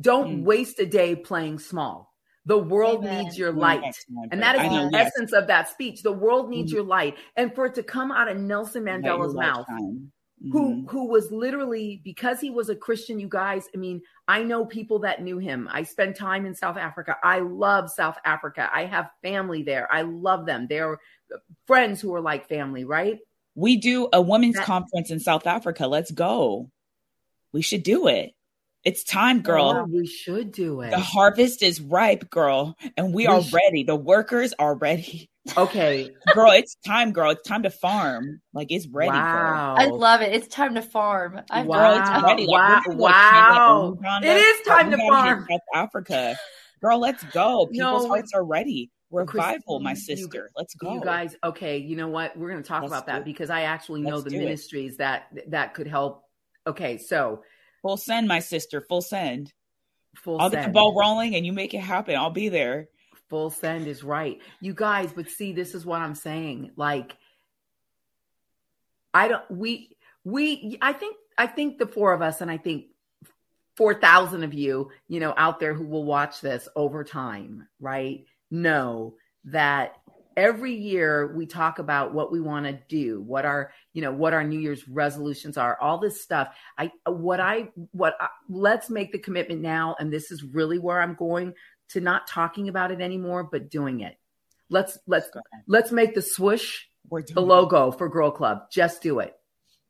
[0.00, 0.44] Don't Mm.
[0.44, 2.14] waste a day playing small.
[2.46, 3.24] The world Amen.
[3.24, 3.94] needs your We don't got light.
[4.32, 4.66] And that is that it.
[4.66, 5.12] is I know, the yes.
[5.14, 6.02] essence of that speech.
[6.02, 6.76] The world needs Mhm.
[6.76, 7.16] your light.
[7.36, 10.10] And for it to come out of Nelson Mandela's mouth, shine.
[10.50, 10.90] who Mhm.
[10.90, 14.98] who was literally because he was a Christian, you guys, I mean, I know people
[15.00, 15.68] that knew him.
[15.70, 17.18] I spend time in South Africa.
[17.22, 18.70] I love South Africa.
[18.72, 19.86] I have family there.
[19.92, 20.66] I love them.
[20.66, 20.98] They're
[21.66, 23.18] friends who are like family, right?
[23.54, 25.86] We do a women's That- conference in South Africa.
[25.86, 26.70] Let's go.
[27.52, 28.32] We should do it.
[28.82, 29.74] It's time, oh, girl.
[29.76, 30.90] Oh, we should do it.
[30.90, 33.82] The harvest is ripe, girl, and we, We are sh- ready.
[33.82, 35.28] The workers are ready.
[35.56, 36.10] Okay.
[36.34, 37.30] girl, it's time, girl.
[37.30, 38.42] It's time to farm.
[38.52, 39.18] Like it's ready, girl.
[39.20, 39.74] wow.
[39.78, 40.34] I love it.
[40.34, 41.40] It's time to farm.
[41.50, 41.78] I've Wow.
[41.94, 42.46] Girl, it's ready.
[42.46, 42.92] Like, Wow.
[42.98, 43.98] like, Wow.
[44.16, 45.46] and It is time to gotta farm.
[45.50, 46.36] South Africa.
[46.82, 47.66] Girl, let's go.
[47.72, 48.08] People's No.
[48.08, 48.90] hearts are ready.
[49.10, 50.50] Revival, my Christine, you- sister.
[50.56, 50.94] let's go.
[50.94, 52.36] You guys, okay, you know what?
[52.36, 53.24] We're going to talk Let's about that it.
[53.24, 54.44] because I actually know Let's the do it.
[54.44, 56.24] ministries that that could help.
[56.66, 57.42] Okay, so
[57.82, 58.80] Full send, my sister.
[58.82, 59.52] Full send.
[60.16, 62.14] full I'll get the ball rolling and you make it happen.
[62.14, 62.88] I'll be there.
[63.30, 64.38] Full send is right.
[64.60, 66.72] You guys, but see, this is what I'm saying.
[66.76, 67.16] Like,
[69.14, 72.86] I don't, we, we, I think, I think the four of us, and I think
[73.76, 78.24] 4,000 of you, you know, out there who will watch this over time, right?
[78.50, 79.96] Know that
[80.36, 84.32] every year we talk about what we want to do, what our, you know, what
[84.32, 86.48] our New Year's resolutions are, all this stuff.
[86.78, 89.96] I, what I, what, I, let's make the commitment now.
[89.98, 91.54] And this is really where I'm going
[91.90, 94.16] to not talking about it anymore, but doing it.
[94.68, 95.28] Let's, let's,
[95.66, 98.70] let's make the swoosh the logo for Girl Club.
[98.70, 99.34] Just do it.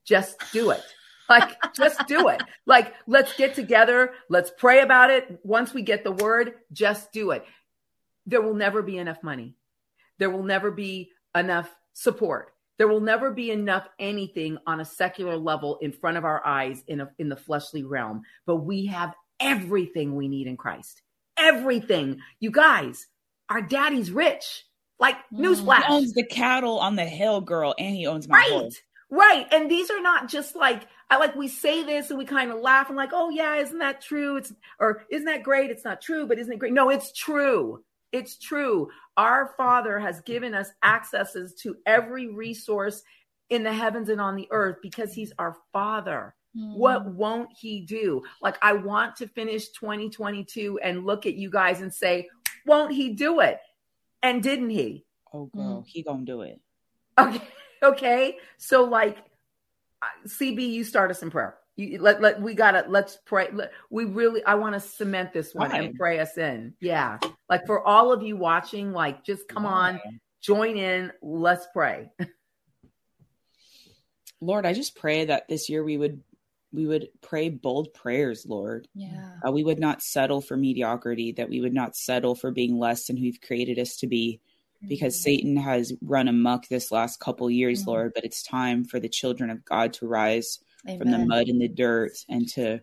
[0.06, 0.82] Just do it.
[1.28, 2.42] Like, just do it.
[2.66, 4.14] Like, let's get together.
[4.28, 5.38] Let's pray about it.
[5.44, 7.44] Once we get the word, just do it.
[8.30, 9.56] There will never be enough money.
[10.18, 12.54] There will never be enough support.
[12.78, 16.82] There will never be enough anything on a secular level in front of our eyes
[16.86, 21.02] in a, in the fleshly realm, but we have everything we need in Christ.
[21.36, 22.20] Everything.
[22.38, 23.06] You guys,
[23.48, 24.64] our daddy's rich.
[25.00, 25.40] Like mm.
[25.40, 28.50] newsflash, He owns the cattle on the hill, girl, and he owns my Right.
[28.50, 28.80] horse.
[29.10, 29.46] Right.
[29.50, 32.60] And these are not just like I like we say this and we kind of
[32.60, 34.36] laugh and like, oh yeah, isn't that true?
[34.36, 35.70] It's or isn't that great?
[35.70, 36.72] It's not true, but isn't it great?
[36.72, 37.82] No, it's true.
[38.12, 38.88] It's true.
[39.16, 43.02] Our Father has given us accesses to every resource
[43.48, 46.34] in the heavens and on the earth because He's our Father.
[46.52, 48.22] What won't He do?
[48.42, 52.28] Like, I want to finish 2022 and look at you guys and say,
[52.66, 53.58] won't He do it?
[54.22, 55.04] And didn't He?
[55.32, 56.60] Oh, girl, he gonna do it.
[57.18, 57.42] Okay.
[57.82, 58.36] Okay.
[58.58, 59.16] So like
[60.02, 61.56] uh, CB, you start us in prayer.
[61.80, 63.48] You, let, let we gotta let's pray.
[63.52, 65.78] Let, we really I want to cement this one Why?
[65.78, 66.74] and pray us in.
[66.80, 67.18] Yeah.
[67.48, 69.98] Like for all of you watching, like just come on,
[70.42, 71.10] join in.
[71.22, 72.10] Let's pray.
[74.42, 76.22] Lord, I just pray that this year we would
[76.72, 78.86] we would pray bold prayers, Lord.
[78.94, 79.36] Yeah.
[79.46, 83.06] Uh, we would not settle for mediocrity, that we would not settle for being less
[83.06, 84.40] than who you've created us to be,
[84.86, 87.86] because Satan has run amok this last couple years, Mhm.
[87.86, 88.12] Lord.
[88.14, 90.60] But it's time for the children of God to rise
[90.98, 92.80] from the mud and the dirt and to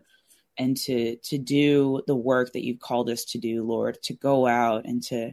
[0.58, 4.02] and to to do the work that you've called us to do, Lord.
[4.04, 5.32] To go out and to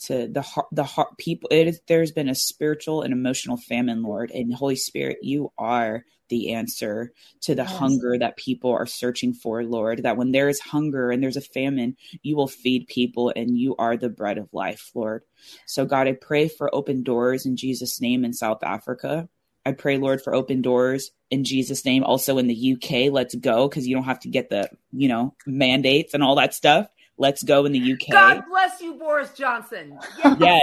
[0.00, 1.48] to the heart the heart people.
[1.50, 6.04] It is, there's been a spiritual and emotional famine, Lord, and Holy Spirit, you are
[6.28, 7.72] the answer to the Yes.
[7.72, 10.02] hunger that people are searching for, Lord.
[10.02, 13.74] That when there is hunger and there's a famine, you will feed people and you
[13.76, 15.22] are the bread of life, Lord.
[15.66, 19.28] So, God, I pray for open doors in Jesus' name in South Africa.
[19.68, 22.02] I pray, Lord, for open doors in Jesus' name.
[22.02, 25.34] Also in the UK, let's go because you don't have to get the, you know,
[25.46, 26.88] mandates and all that stuff.
[27.18, 28.10] Let's go in the UK.
[28.10, 29.98] God bless you, Boris Johnson.
[30.18, 30.36] Yes.
[30.40, 30.62] Yes.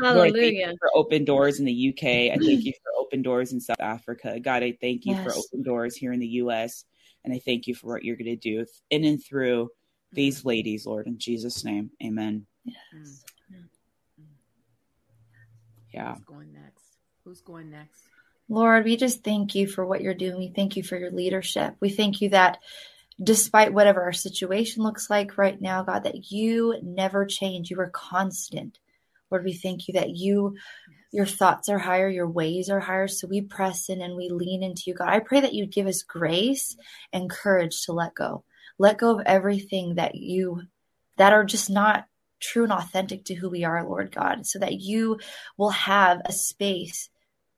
[0.00, 0.70] Lord, I thank Hallelujah.
[0.72, 2.32] you for open doors in the UK.
[2.32, 4.40] I thank you for open doors in South Africa.
[4.40, 6.84] God, I thank you for open doors here in the US.
[7.24, 9.70] And I thank you for what you're going to do in and through
[10.12, 10.46] these mm.
[10.46, 11.92] ladies, Lord, in Jesus' name.
[12.04, 12.44] Amen.
[12.64, 13.24] Yes.
[13.52, 13.56] Mm.
[14.20, 14.24] Mm.
[15.92, 16.14] Yeah.
[16.14, 16.84] Who's going next?
[17.24, 18.02] Who's going next?
[18.48, 20.36] Lord, we just thank you for what you're doing.
[20.36, 21.76] We thank you for your leadership.
[21.80, 22.58] We thank you that
[23.22, 27.70] despite whatever our situation looks like right now, God, that you never change.
[27.70, 28.78] You are constant.
[29.30, 30.56] Lord, we thank you that you
[31.14, 33.06] your thoughts are higher, your ways are higher.
[33.06, 35.08] So we press in and we lean into you, God.
[35.08, 36.76] I pray that you give us grace
[37.12, 38.42] and courage to let go.
[38.78, 40.62] Let go of everything that you
[41.16, 42.06] that are just not
[42.40, 45.20] true and authentic to who we are, Lord God, so that you
[45.56, 47.08] will have a space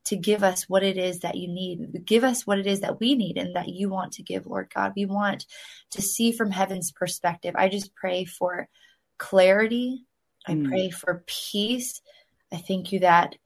[0.06, 2.04] to give us what it is that you need.
[2.04, 4.72] Give us what it is that we need and that you want to give, Lord
[4.74, 4.92] God.
[4.96, 5.46] We want
[5.92, 7.54] to see from heaven's perspective.
[7.56, 8.68] I just pray for
[9.18, 10.04] clarity.
[10.46, 10.68] I Mm.
[10.68, 12.00] pray for peace.
[12.52, 13.36] I thank you that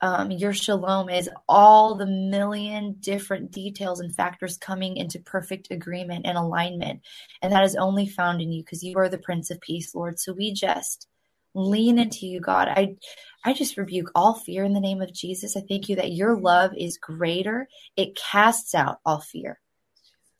[0.00, 6.26] um, your shalom is all the million different details and factors coming into perfect agreement
[6.26, 7.00] and alignment.
[7.40, 10.18] And that is only found in you because you are the Prince of Peace, Lord.
[10.18, 11.08] So we just
[11.54, 12.68] lean into you, God.
[12.68, 12.96] I
[13.44, 15.56] I just rebuke all fear in the name of Jesus.
[15.56, 17.68] I thank you that your love is greater.
[17.96, 19.60] It casts out all fear.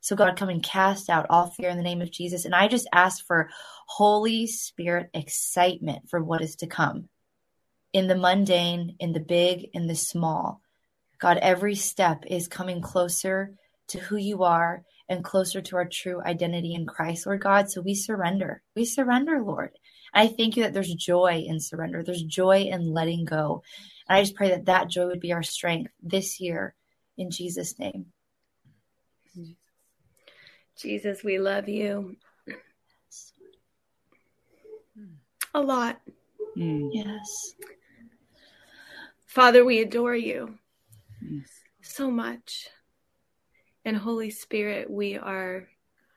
[0.00, 2.44] So God, come and cast out all fear in the name of Jesus.
[2.44, 3.48] And I just ask for
[3.86, 7.08] Holy Spirit excitement for what is to come
[7.92, 10.60] in the mundane, in the big, in the small.
[11.20, 13.54] God, every step is coming closer
[13.88, 17.70] to who you are and closer to our true identity in Christ, Lord God.
[17.70, 18.62] So we surrender.
[18.74, 19.70] We surrender, Lord.
[20.14, 22.02] And I thank you that there's joy in surrender.
[22.02, 23.62] There's joy in letting go.
[24.08, 26.74] And I just pray that that joy would be our strength this year
[27.16, 28.06] in Jesus' name.
[30.76, 32.16] Jesus, we love you
[35.54, 36.00] a lot.
[36.56, 36.90] Mm.
[36.92, 37.54] Yes.
[39.26, 40.58] Father, we adore you
[41.20, 41.48] Yes.
[41.82, 42.68] so much.
[43.84, 45.68] And Holy Spirit, we are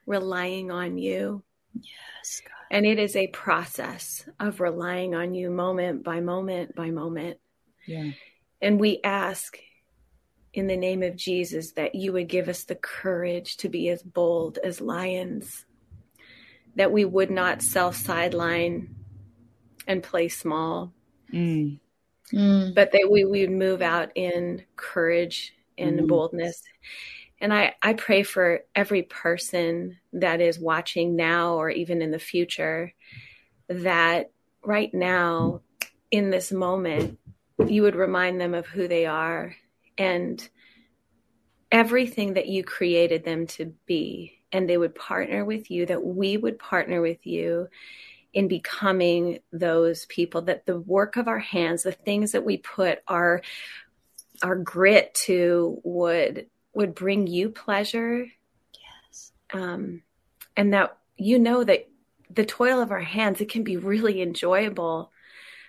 [0.06, 1.44] relying on you.
[1.80, 2.57] Yes, God.
[2.70, 7.40] And it is a process of relying on you moment by moment by moment.
[7.86, 8.12] Yeah.
[8.62, 9.58] And we ask
[10.54, 14.02] in the name of Jesus that you would give us the courage to be as
[14.04, 15.66] bold as lions,
[16.76, 18.96] that we would not self sideline
[19.88, 20.94] and play small,
[21.32, 21.80] Mm.
[22.34, 22.74] Mm.
[22.76, 26.08] but that we, we would move out in courage and Mhm.
[26.08, 26.62] boldness.
[27.40, 32.20] And I, I pray for every person that is watching now or even in the
[32.20, 32.94] future
[33.68, 34.32] that
[34.64, 35.62] right now,
[36.10, 37.20] in this moment,
[37.68, 39.56] you would remind them of who they are
[39.98, 40.48] and
[41.72, 44.34] everything that you created them to be.
[44.52, 47.68] And they would partner with you, that we would partner with you
[48.34, 53.00] in becoming those people, that the work of our hands, the things that we put
[53.08, 53.42] our
[54.44, 56.46] our grit to would
[56.78, 58.28] would bring you pleasure.
[58.74, 59.32] Yes.
[59.52, 60.04] Um,
[60.56, 61.90] and that you know that
[62.30, 65.12] the toil of our hands it can be really enjoyable.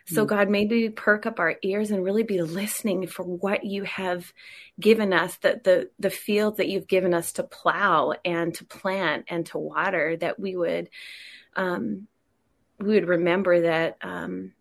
[0.06, 0.28] So Mm.
[0.28, 4.32] God, maybe perk up our ears and really be listening for what you have
[4.78, 9.24] given us, the the the fields that you've given us to plow and to plant
[9.28, 10.90] and to water, that we would
[11.56, 12.06] um,
[12.78, 14.52] we would remember that um,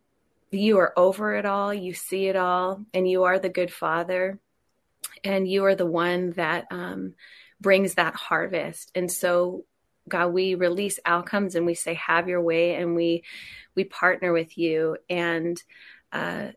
[0.51, 4.39] you are over it all, you see it all, and you are the good father,
[5.23, 7.13] and you are the one that um,
[7.59, 8.91] brings that harvest.
[8.95, 9.65] And so,
[10.07, 13.23] God, we release outcomes and we say, "Have your way," and we
[13.75, 14.97] we partner with you.
[15.09, 15.61] And
[16.11, 16.47] uh,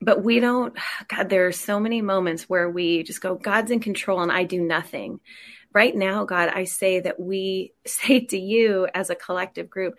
[0.00, 0.76] but we don't.
[1.08, 4.44] God, there are so many moments where we just go, "God's in control," and I
[4.44, 5.20] do nothing.
[5.72, 9.94] Right now, God, I say that we say to you as a collective group,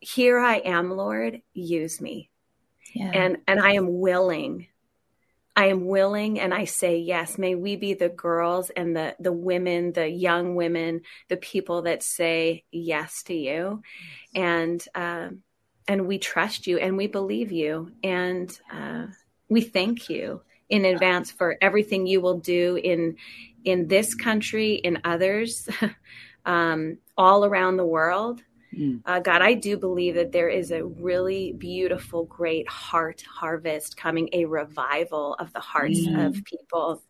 [0.00, 1.42] "Here I am, Lord.
[1.54, 2.30] Use me."
[2.94, 3.10] Yeah.
[3.12, 4.66] and and I am willing.
[5.56, 7.36] I am willing and I say yes.
[7.36, 12.02] May we be the girls and the the women, the young women, the people that
[12.02, 13.82] say yes to you,
[14.34, 15.42] and um,
[15.88, 19.06] and we trust you and we believe you and uh,
[19.48, 23.16] we thank you in advance for everything you will do in
[23.64, 25.68] in this country, in others,
[26.46, 28.40] um, all around the world.
[28.76, 29.02] Mm.
[29.04, 34.28] Uh, God, I do believe that there is a really beautiful, great heart harvest coming,
[34.32, 36.26] a revival of the hearts Mm.
[36.28, 37.02] of people.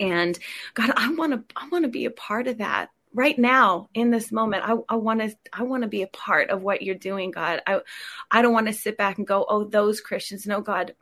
[0.00, 0.38] And
[0.74, 4.10] God, I want to, I want to be a part of that right now in
[4.10, 4.64] this moment.
[4.66, 7.62] I, I want to, I want to be a part of what you're doing, God.
[7.66, 7.80] I,
[8.30, 10.46] I don't want to sit back and go, oh, those Christians.
[10.46, 10.94] No, God,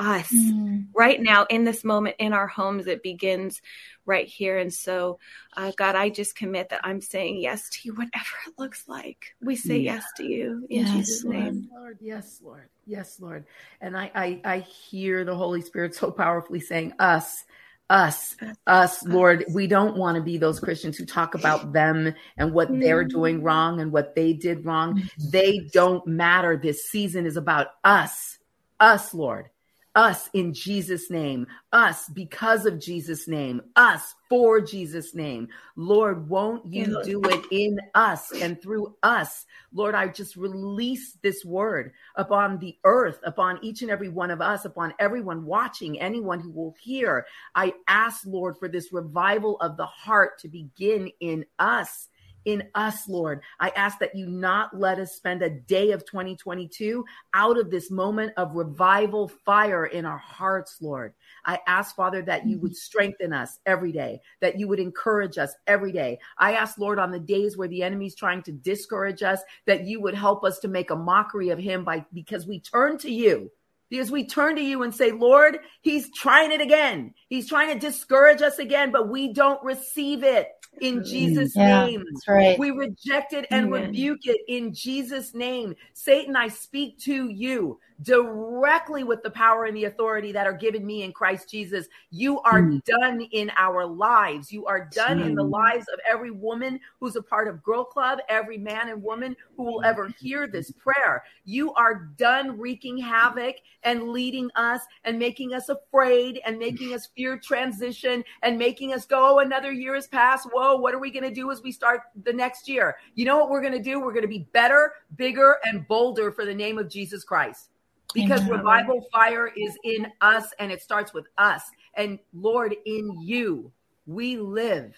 [0.00, 0.86] us Mm.
[0.94, 2.86] right now in this moment in our homes.
[2.86, 3.60] It begins
[4.06, 4.58] right here.
[4.58, 5.18] And so,
[5.56, 9.36] uh, God, I just commit that I'm saying yes to you, whatever it looks like.
[9.40, 9.84] We say Mm.
[9.84, 11.36] yes to you in Yes, Jesus' Lord.
[11.36, 11.68] name.
[11.72, 13.44] Lord, yes, Lord, yes, Lord.
[13.80, 17.44] And I, I, I hear the Holy Spirit so powerfully saying, "Us,
[17.88, 18.36] us,
[18.66, 22.68] us, Lord." We don't want to be those Christians who talk about them and what
[22.80, 23.10] they're Mm.
[23.10, 25.02] doing wrong and what they did wrong.
[25.30, 26.56] They don't matter.
[26.56, 28.38] This season is about us,
[28.80, 29.50] us, Lord.
[29.96, 35.48] Us in Jesus' name, us because of Jesus' name, us for Jesus' name.
[35.74, 39.46] Lord, won't you do it in us and through us?
[39.72, 44.40] Lord, I just release this word upon the earth, upon each and every one of
[44.40, 47.26] us, upon everyone watching, anyone who will hear.
[47.56, 52.09] I ask, Lord, for this revival of the heart to begin in us.
[52.44, 53.42] In us, Lord.
[53.58, 57.90] I ask that you not let us spend a day of 2022 out of this
[57.90, 61.12] moment of revival fire in our hearts, Lord.
[61.44, 65.54] I ask, Father, that you would strengthen us every day, that you would encourage us
[65.66, 66.18] every day.
[66.38, 70.00] I ask, Lord, on the days where the enemy's trying to discourage us, that you
[70.00, 73.50] would help us to make a mockery of him by because we turn to you.
[73.90, 77.12] Because we turn to you and say, Lord, he's trying it again.
[77.28, 80.48] He's trying to discourage us again, but we don't receive it
[80.80, 81.06] in mm.
[81.06, 82.04] Jesus' Yeah, name.
[82.10, 82.58] that's right.
[82.58, 83.86] We reject it and Amen.
[83.86, 85.74] rebuke it in Jesus' name.
[85.94, 90.86] Satan, I speak to you directly with the power and the authority that are given
[90.86, 91.86] me in Christ Jesus.
[92.10, 92.84] You are Mm.
[92.84, 94.52] done in our lives.
[94.52, 95.50] You are done in the Mm.
[95.50, 99.64] lives of every woman who's a part of Girl Club, every man and woman who
[99.64, 101.24] will ever hear this prayer.
[101.44, 107.06] You are done wreaking havoc and leading us and making us afraid and making us
[107.16, 110.48] fear transition and making us go, oh, another year has passed.
[110.52, 112.96] Whoa, what are we going to do as we start the next year?
[113.14, 114.00] You know what we're going to do?
[114.00, 117.69] We're going to be better, bigger, and bolder for the name of Jesus Christ.
[118.14, 118.58] Because Amen.
[118.58, 121.62] revival fire is in us and it starts with us.
[121.94, 123.70] And Lord, in you,
[124.06, 124.94] we live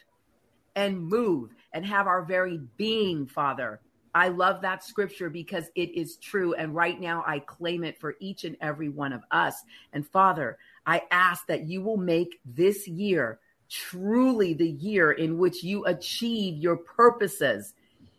[0.76, 3.80] and move and have our very being, Father.
[4.14, 6.55] I love that scripture because it is true.
[6.55, 9.62] And right now, I claim it for each and every one of us.
[9.93, 13.39] And Father, I ask that you will make this year
[13.70, 17.72] truly the year in which you achieve your purposes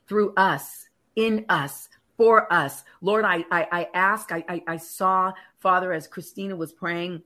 [0.07, 2.83] through us, in us, for us.
[3.01, 7.21] Lord, I, I, I ask, I, I, I saw, Father, as Christina was praying,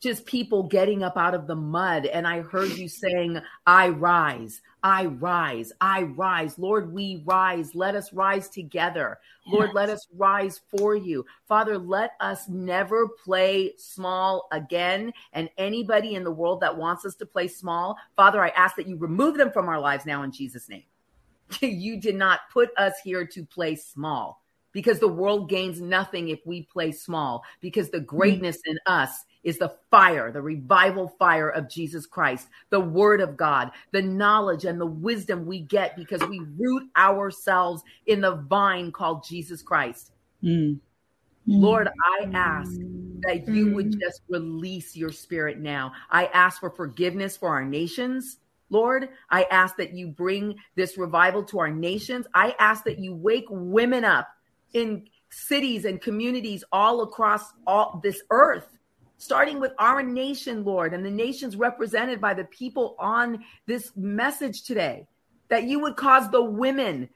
[0.00, 2.06] just people getting up out of the mud.
[2.06, 6.58] And I heard you saying, I rise, I rise, I rise.
[6.58, 7.74] Lord, we rise.
[7.74, 9.18] Let us rise together.
[9.52, 11.26] Lord, let us rise for you.
[11.48, 15.12] Father, let us never play small again.
[15.32, 18.86] And anybody in the world that wants us to play small, Father, I ask that
[18.86, 20.84] you remove them from our lives now in Jesus' name.
[21.60, 26.40] you did not put us here to play small because the world gains nothing if
[26.44, 28.04] we play small because the hmm.
[28.04, 33.36] greatness in us is the fire, the revival fire of Jesus Christ, the word of
[33.36, 38.92] God, the knowledge and the wisdom we get because we root ourselves in the vine
[38.92, 40.12] called Jesus Christ.
[40.42, 40.78] Mm.
[41.46, 42.70] Lord, I ask
[43.22, 44.00] that you would hmm.
[44.00, 45.92] just release your spirit now.
[46.10, 48.38] I ask for forgiveness for our nations.
[48.70, 52.26] Lord, I ask that you bring this revival to our nations.
[52.34, 54.28] I ask that you wake women up
[54.72, 58.66] in cities and communities all across all this earth
[59.20, 64.62] starting with our nation, Lord, and the nations represented by the people on this message
[64.62, 65.06] today,
[65.48, 67.06] that you would cause the women,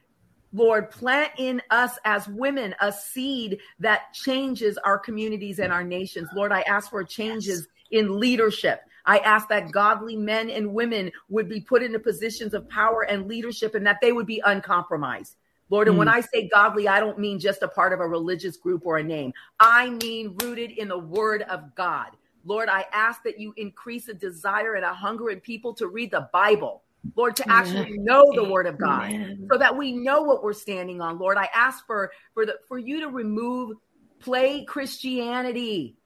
[0.52, 6.28] Lord, plant in us as women a seed that changes our communities and our nations.
[6.36, 8.80] Lord, I ask for changes in leadership.
[9.06, 13.28] I ask that godly men and women would be put into positions of power and
[13.28, 15.36] leadership and that they would be uncompromised.
[15.70, 16.14] Lord, and when hmm.
[16.14, 19.02] I say godly, I don't mean just a part of a religious group or a
[19.02, 19.32] name.
[19.60, 22.10] I mean rooted in the word of God.
[22.44, 26.10] Lord, I ask that you increase a desire and a hunger in people to read
[26.10, 26.82] the Bible.
[27.16, 29.46] Lord, to actually know the word of God Amen.
[29.50, 31.18] so that we know what we're standing on.
[31.18, 33.76] Lord, I ask for for the for you to remove
[34.20, 35.96] play Christianity.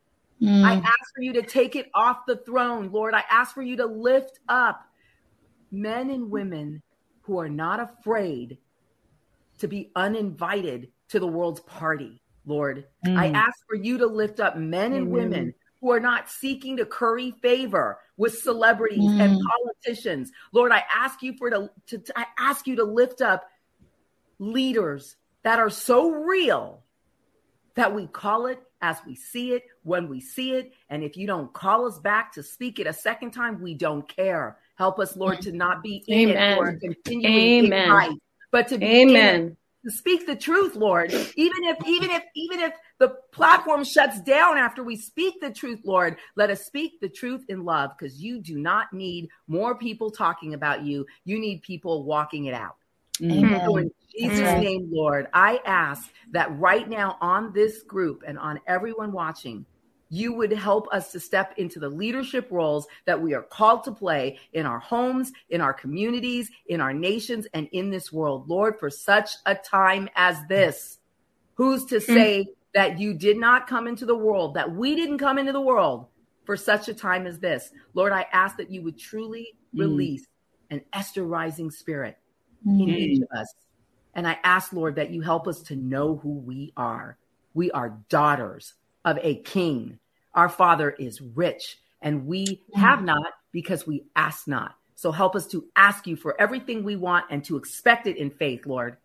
[0.42, 0.64] Mm.
[0.64, 3.14] I ask for you to take it off the throne, Lord.
[3.14, 4.80] I ask for you to lift up
[5.70, 6.82] men and women
[7.22, 8.58] who are not afraid
[9.58, 12.86] to be uninvited to the world's party, Lord.
[13.04, 13.34] I Mm.
[13.34, 15.10] ask for you to lift up men and Amen.
[15.10, 19.40] women who are not seeking to curry favor with celebrities and Mm.
[19.42, 20.30] politicians.
[20.52, 23.44] Lord, I ask you for to, to I ask you to lift up
[24.38, 26.84] leaders that are so real
[27.76, 30.72] that we call it as we see it when we see it.
[30.88, 34.08] And if you don't call us back to speak it a second time, we don't
[34.08, 34.58] care.
[34.76, 36.80] Help us, Lord, to not be in it or Amen.
[36.80, 37.90] continuing Amen.
[37.90, 38.16] right,
[38.52, 39.56] but to be in it Amen.
[39.84, 41.12] to speak the truth, Lord.
[41.36, 45.80] Even if, even if, even if the platform shuts down after we speak the truth,
[45.84, 50.10] Lord, let us speak the truth in love because you do not need more people
[50.10, 51.06] talking about you.
[51.24, 52.76] You need people walking it out.
[53.20, 53.44] Mm.
[53.44, 53.62] Amen.
[53.64, 54.60] So in Jesus' right.
[54.60, 59.66] name, Lord, I ask that right now on this group and on everyone watching,
[60.10, 63.92] you would help us to step into the leadership roles that we are called to
[63.92, 68.48] play in our homes, in our communities, in our nations, and in this world.
[68.48, 70.98] Lord, for such a time as this,
[71.54, 75.36] who's to say that you did not come into the world, that we didn't come
[75.36, 76.06] into the world
[76.44, 77.70] for such a time as this?
[77.92, 79.80] Lord, I ask that you would truly Mm.
[79.80, 80.26] release
[80.70, 82.16] an Esther rising spirit
[82.66, 82.82] Mm.
[82.82, 83.54] in each of us.
[84.14, 87.18] And I ask, Lord, that you help us to know who we are.
[87.54, 88.74] We are daughters
[89.04, 89.98] of a king.
[90.34, 94.74] Our father is rich, and we have not because we ask not.
[94.94, 98.30] So help us to ask you for everything we want and to expect it in
[98.30, 98.96] faith, Lord.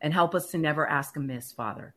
[0.00, 1.94] And help us to never ask amiss, Father.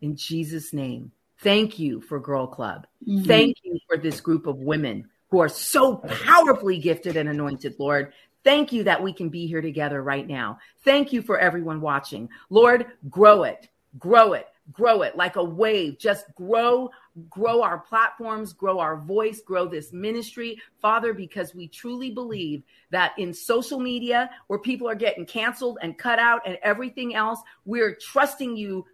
[0.00, 2.86] In Jesus' name, thank you for Girl Club.
[3.06, 3.26] Mhm.
[3.26, 8.12] Thank you for this group of women who are so powerfully gifted and anointed, Lord.
[8.44, 10.58] Thank you that we can be here together right now.
[10.84, 12.28] Thank you for everyone watching.
[12.50, 15.98] Lord, grow it, grow it, grow it like a wave.
[15.98, 16.90] Just grow,
[17.30, 23.12] grow our platforms, grow our voice, grow this ministry, Father, because we truly believe that
[23.18, 27.94] in social media where people are getting canceled and cut out and everything else, we're
[27.94, 28.84] trusting you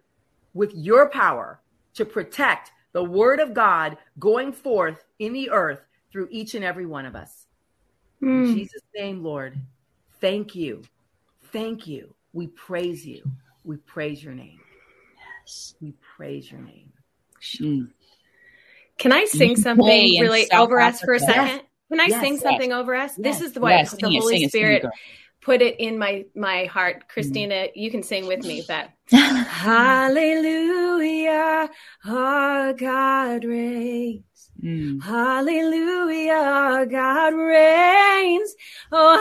[0.53, 1.59] with your power
[1.93, 5.81] to protect the word of God going forth in the earth
[6.11, 7.45] through each and every one of us.
[8.21, 8.53] In Mm.
[8.53, 9.57] Jesus' name, Lord,
[10.19, 10.83] thank you.
[11.51, 12.13] Thank you.
[12.33, 13.23] We praise you.
[13.63, 14.59] We praise your name.
[15.45, 15.75] Yes.
[15.81, 16.91] We praise your name.
[17.61, 17.91] Mm.
[18.97, 21.33] Can I sing something really South over us for a Africa.
[21.33, 21.61] second?
[21.89, 22.21] Can I Yes.
[22.21, 22.43] sing Yes.
[22.43, 23.15] something over us?
[23.15, 24.85] This is what Yes, the sing Holy it, sing it, Spirit
[25.41, 27.07] put it in my my heart.
[27.07, 28.89] Christina, you can sing with me, but
[30.31, 31.69] Hallelujah,
[32.05, 34.23] our God reigns.
[34.63, 35.01] Mm.
[35.01, 38.55] Hallelujah, our God reigns.
[38.91, 39.15] Oh,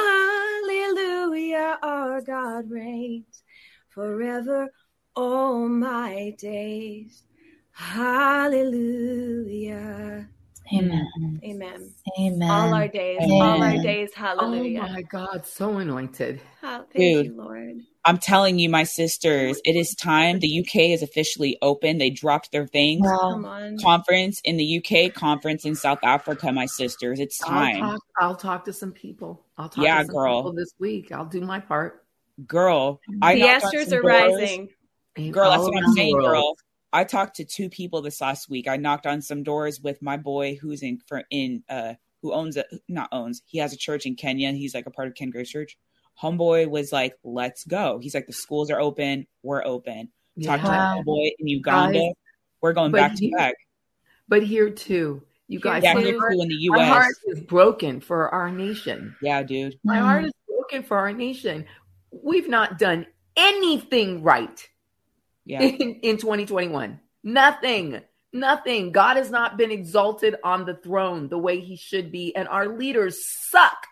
[0.66, 3.42] hallelujah, our God reigns
[3.88, 4.68] forever
[5.14, 7.22] all my days.
[7.72, 9.08] Hallelujah.
[10.74, 11.40] Amen.
[11.44, 11.94] Amen.
[12.18, 12.50] Amen.
[12.50, 13.40] All our days, Amen.
[13.40, 14.80] all our days, hallelujah.
[14.88, 16.40] Oh my God, so anointed.
[16.62, 17.26] Oh, thank Dude.
[17.26, 17.76] you, Lord.
[18.08, 20.38] I'm telling you, my sisters, it is time.
[20.38, 21.98] The UK is officially open.
[21.98, 23.06] They dropped their things.
[23.06, 23.50] Come Wow.
[23.50, 23.76] on.
[23.76, 27.20] Conference in the UK, conference in South Africa, my sisters.
[27.20, 27.80] It's I'll time.
[27.80, 29.44] talk, I'll talk to some people.
[29.58, 30.36] I'll talk Yeah, to some girl.
[30.38, 31.12] people this week.
[31.12, 32.06] I'll do my part.
[32.46, 34.04] Girl, I The knocked on Esthers are doors.
[34.38, 34.68] rising.
[35.30, 36.56] Girl, that's what I'm saying, girl.
[36.94, 38.68] I talked to two people this last week.
[38.68, 42.56] I knocked on some doors with my boy who's in for in uh who owns
[42.56, 43.42] a not owns.
[43.44, 44.50] He has a church in Kenya.
[44.52, 45.76] He's like a part of Ken Grace Church.
[46.22, 49.26] Homeboy was like, "Let's go." He's like, "The schools are open.
[49.42, 50.10] We're open."
[50.42, 51.98] Talked to homeboy in Uganda.
[51.98, 52.12] Guys,
[52.60, 53.54] We're going but back to back.
[54.28, 56.78] But here too, you guys, Yeah, here heart, too in the U.S.
[56.78, 56.96] my U.S.
[56.96, 59.16] heart is broken for our nation.
[59.22, 59.78] Yeah, dude.
[59.84, 60.02] My Mm.
[60.02, 61.64] heart is broken for our nation.
[62.10, 64.68] We've not done anything right
[65.44, 67.00] Yeah, in, in 2021.
[67.24, 68.00] Nothing.
[68.32, 68.92] Nothing.
[68.92, 72.34] God has not been exalted on the throne the way he should be.
[72.36, 73.86] And our leaders suck.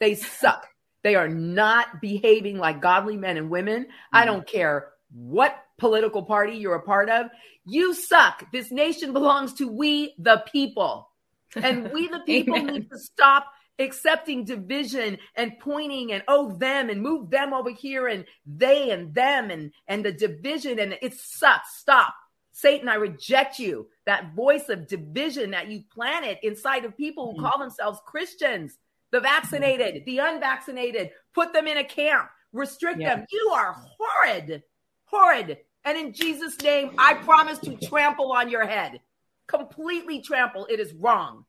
[0.00, 0.66] They suck.
[1.06, 3.84] They are not behaving like godly men and women.
[3.84, 4.16] Mm-hmm.
[4.16, 7.26] I don't care what political party you're a part of.
[7.64, 8.50] You suck.
[8.50, 11.08] This nation belongs to we, the people.
[11.54, 13.46] And we, the people, need to stop
[13.78, 19.14] accepting division and pointing and oh them and move them over here and they and
[19.14, 22.14] them and and the division and it sucks stop
[22.52, 27.42] satan i reject you that voice of division that you planted inside of people who
[27.42, 27.50] mm.
[27.50, 28.78] call themselves christians
[29.12, 33.16] the vaccinated the unvaccinated put them in a camp restrict yeah.
[33.16, 34.62] them you are horrid
[35.04, 39.00] horrid and in jesus name i promise to trample on your head
[39.46, 41.44] completely trample it is wrong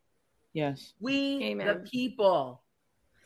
[0.58, 0.94] Yes.
[1.00, 1.68] We, Amen.
[1.68, 2.64] the people,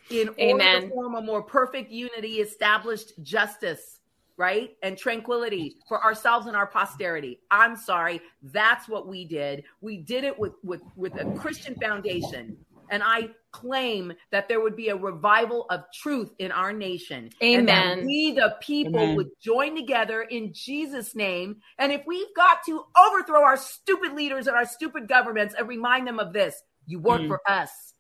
[0.10, 0.76] in Amen.
[0.76, 4.02] order to form a more perfect unity, established justice,
[4.36, 4.72] right?
[4.84, 7.40] And tranquility for ourselves and our posterity.
[7.50, 8.20] I'm sorry.
[8.44, 9.64] That's what we did.
[9.80, 12.58] We did it with, with, with a Christian foundation.
[12.90, 17.30] And I claim that there would be a revival of truth in our nation.
[17.44, 17.60] Amen.
[17.60, 19.16] And that we, the people, Amen.
[19.16, 21.58] would join together in Jesus' name.
[21.78, 26.08] And if we've got to overthrow our stupid leaders and our stupid governments and remind
[26.08, 27.28] them of this, you work mm.
[27.28, 27.94] for us.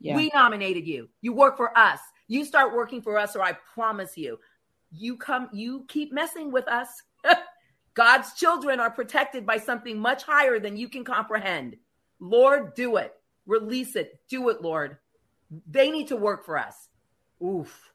[0.00, 0.16] Yeah.
[0.16, 1.08] We nominated you.
[1.22, 2.00] You work for us.
[2.28, 4.38] You start working for us, or I promise you,
[4.90, 6.88] you come, you keep messing with us.
[7.94, 11.76] God's children are protected by something much higher than you can comprehend.
[12.18, 13.14] Lord, do it.
[13.46, 14.20] Release it.
[14.28, 14.98] Do it, Lord.
[15.66, 16.88] They need to work for us.
[17.42, 17.90] Oof.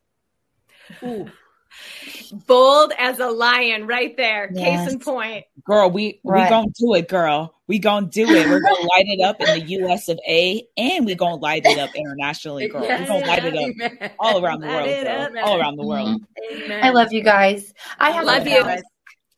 [1.04, 1.30] Oof.
[2.48, 4.50] Bold as a lion, right there.
[4.54, 4.86] Yes.
[4.86, 5.46] Case in point.
[5.64, 6.44] Girl, we right.
[6.44, 7.56] we gonna do it, girl.
[7.68, 8.50] We gonna do it.
[8.50, 10.10] We're gonna light it up in the U.S.
[10.10, 12.84] of A, and we gonna light it up internationally, girl.
[12.84, 13.02] Yes.
[13.02, 14.12] We're gonna light it up Amen.
[14.20, 15.44] all around the world, girl.
[15.46, 16.22] All around the world.
[16.52, 16.84] Amen.
[16.84, 17.74] I love you guys.
[18.00, 18.64] I have love you.
[18.64, 18.82] Guys.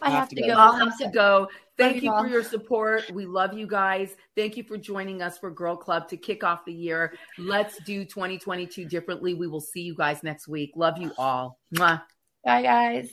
[0.01, 0.47] I have, have to, go.
[0.47, 0.53] go.
[0.53, 1.47] I'll have to go.
[1.81, 3.09] Thank you for your support.
[3.11, 4.15] We love you guys.
[4.35, 7.13] Thank you for joining us for Girl Club to kick off the year.
[7.37, 9.33] Let's do 2022 differently.
[9.33, 10.71] We will see you guys next week.
[10.75, 11.59] Love you all.
[11.75, 12.01] Mwah.
[12.43, 13.11] Bye, guys.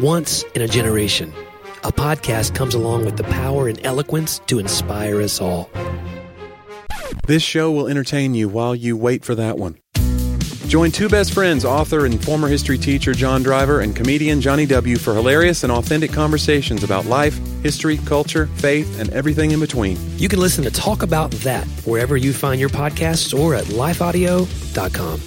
[0.00, 1.32] Once in a generation,
[1.86, 5.70] a podcast comes along with the power and eloquence to inspire us all.
[7.28, 9.78] This show will entertain you while you wait for that one.
[10.66, 14.96] Join two best friends, author and former history teacher John Driver and comedian Johnny W.,
[14.96, 19.96] for hilarious and authentic conversations about life, history, culture, faith, and everything in between.
[20.18, 25.20] You can listen to Talk About That wherever you find your podcasts or at lifeaudio.com.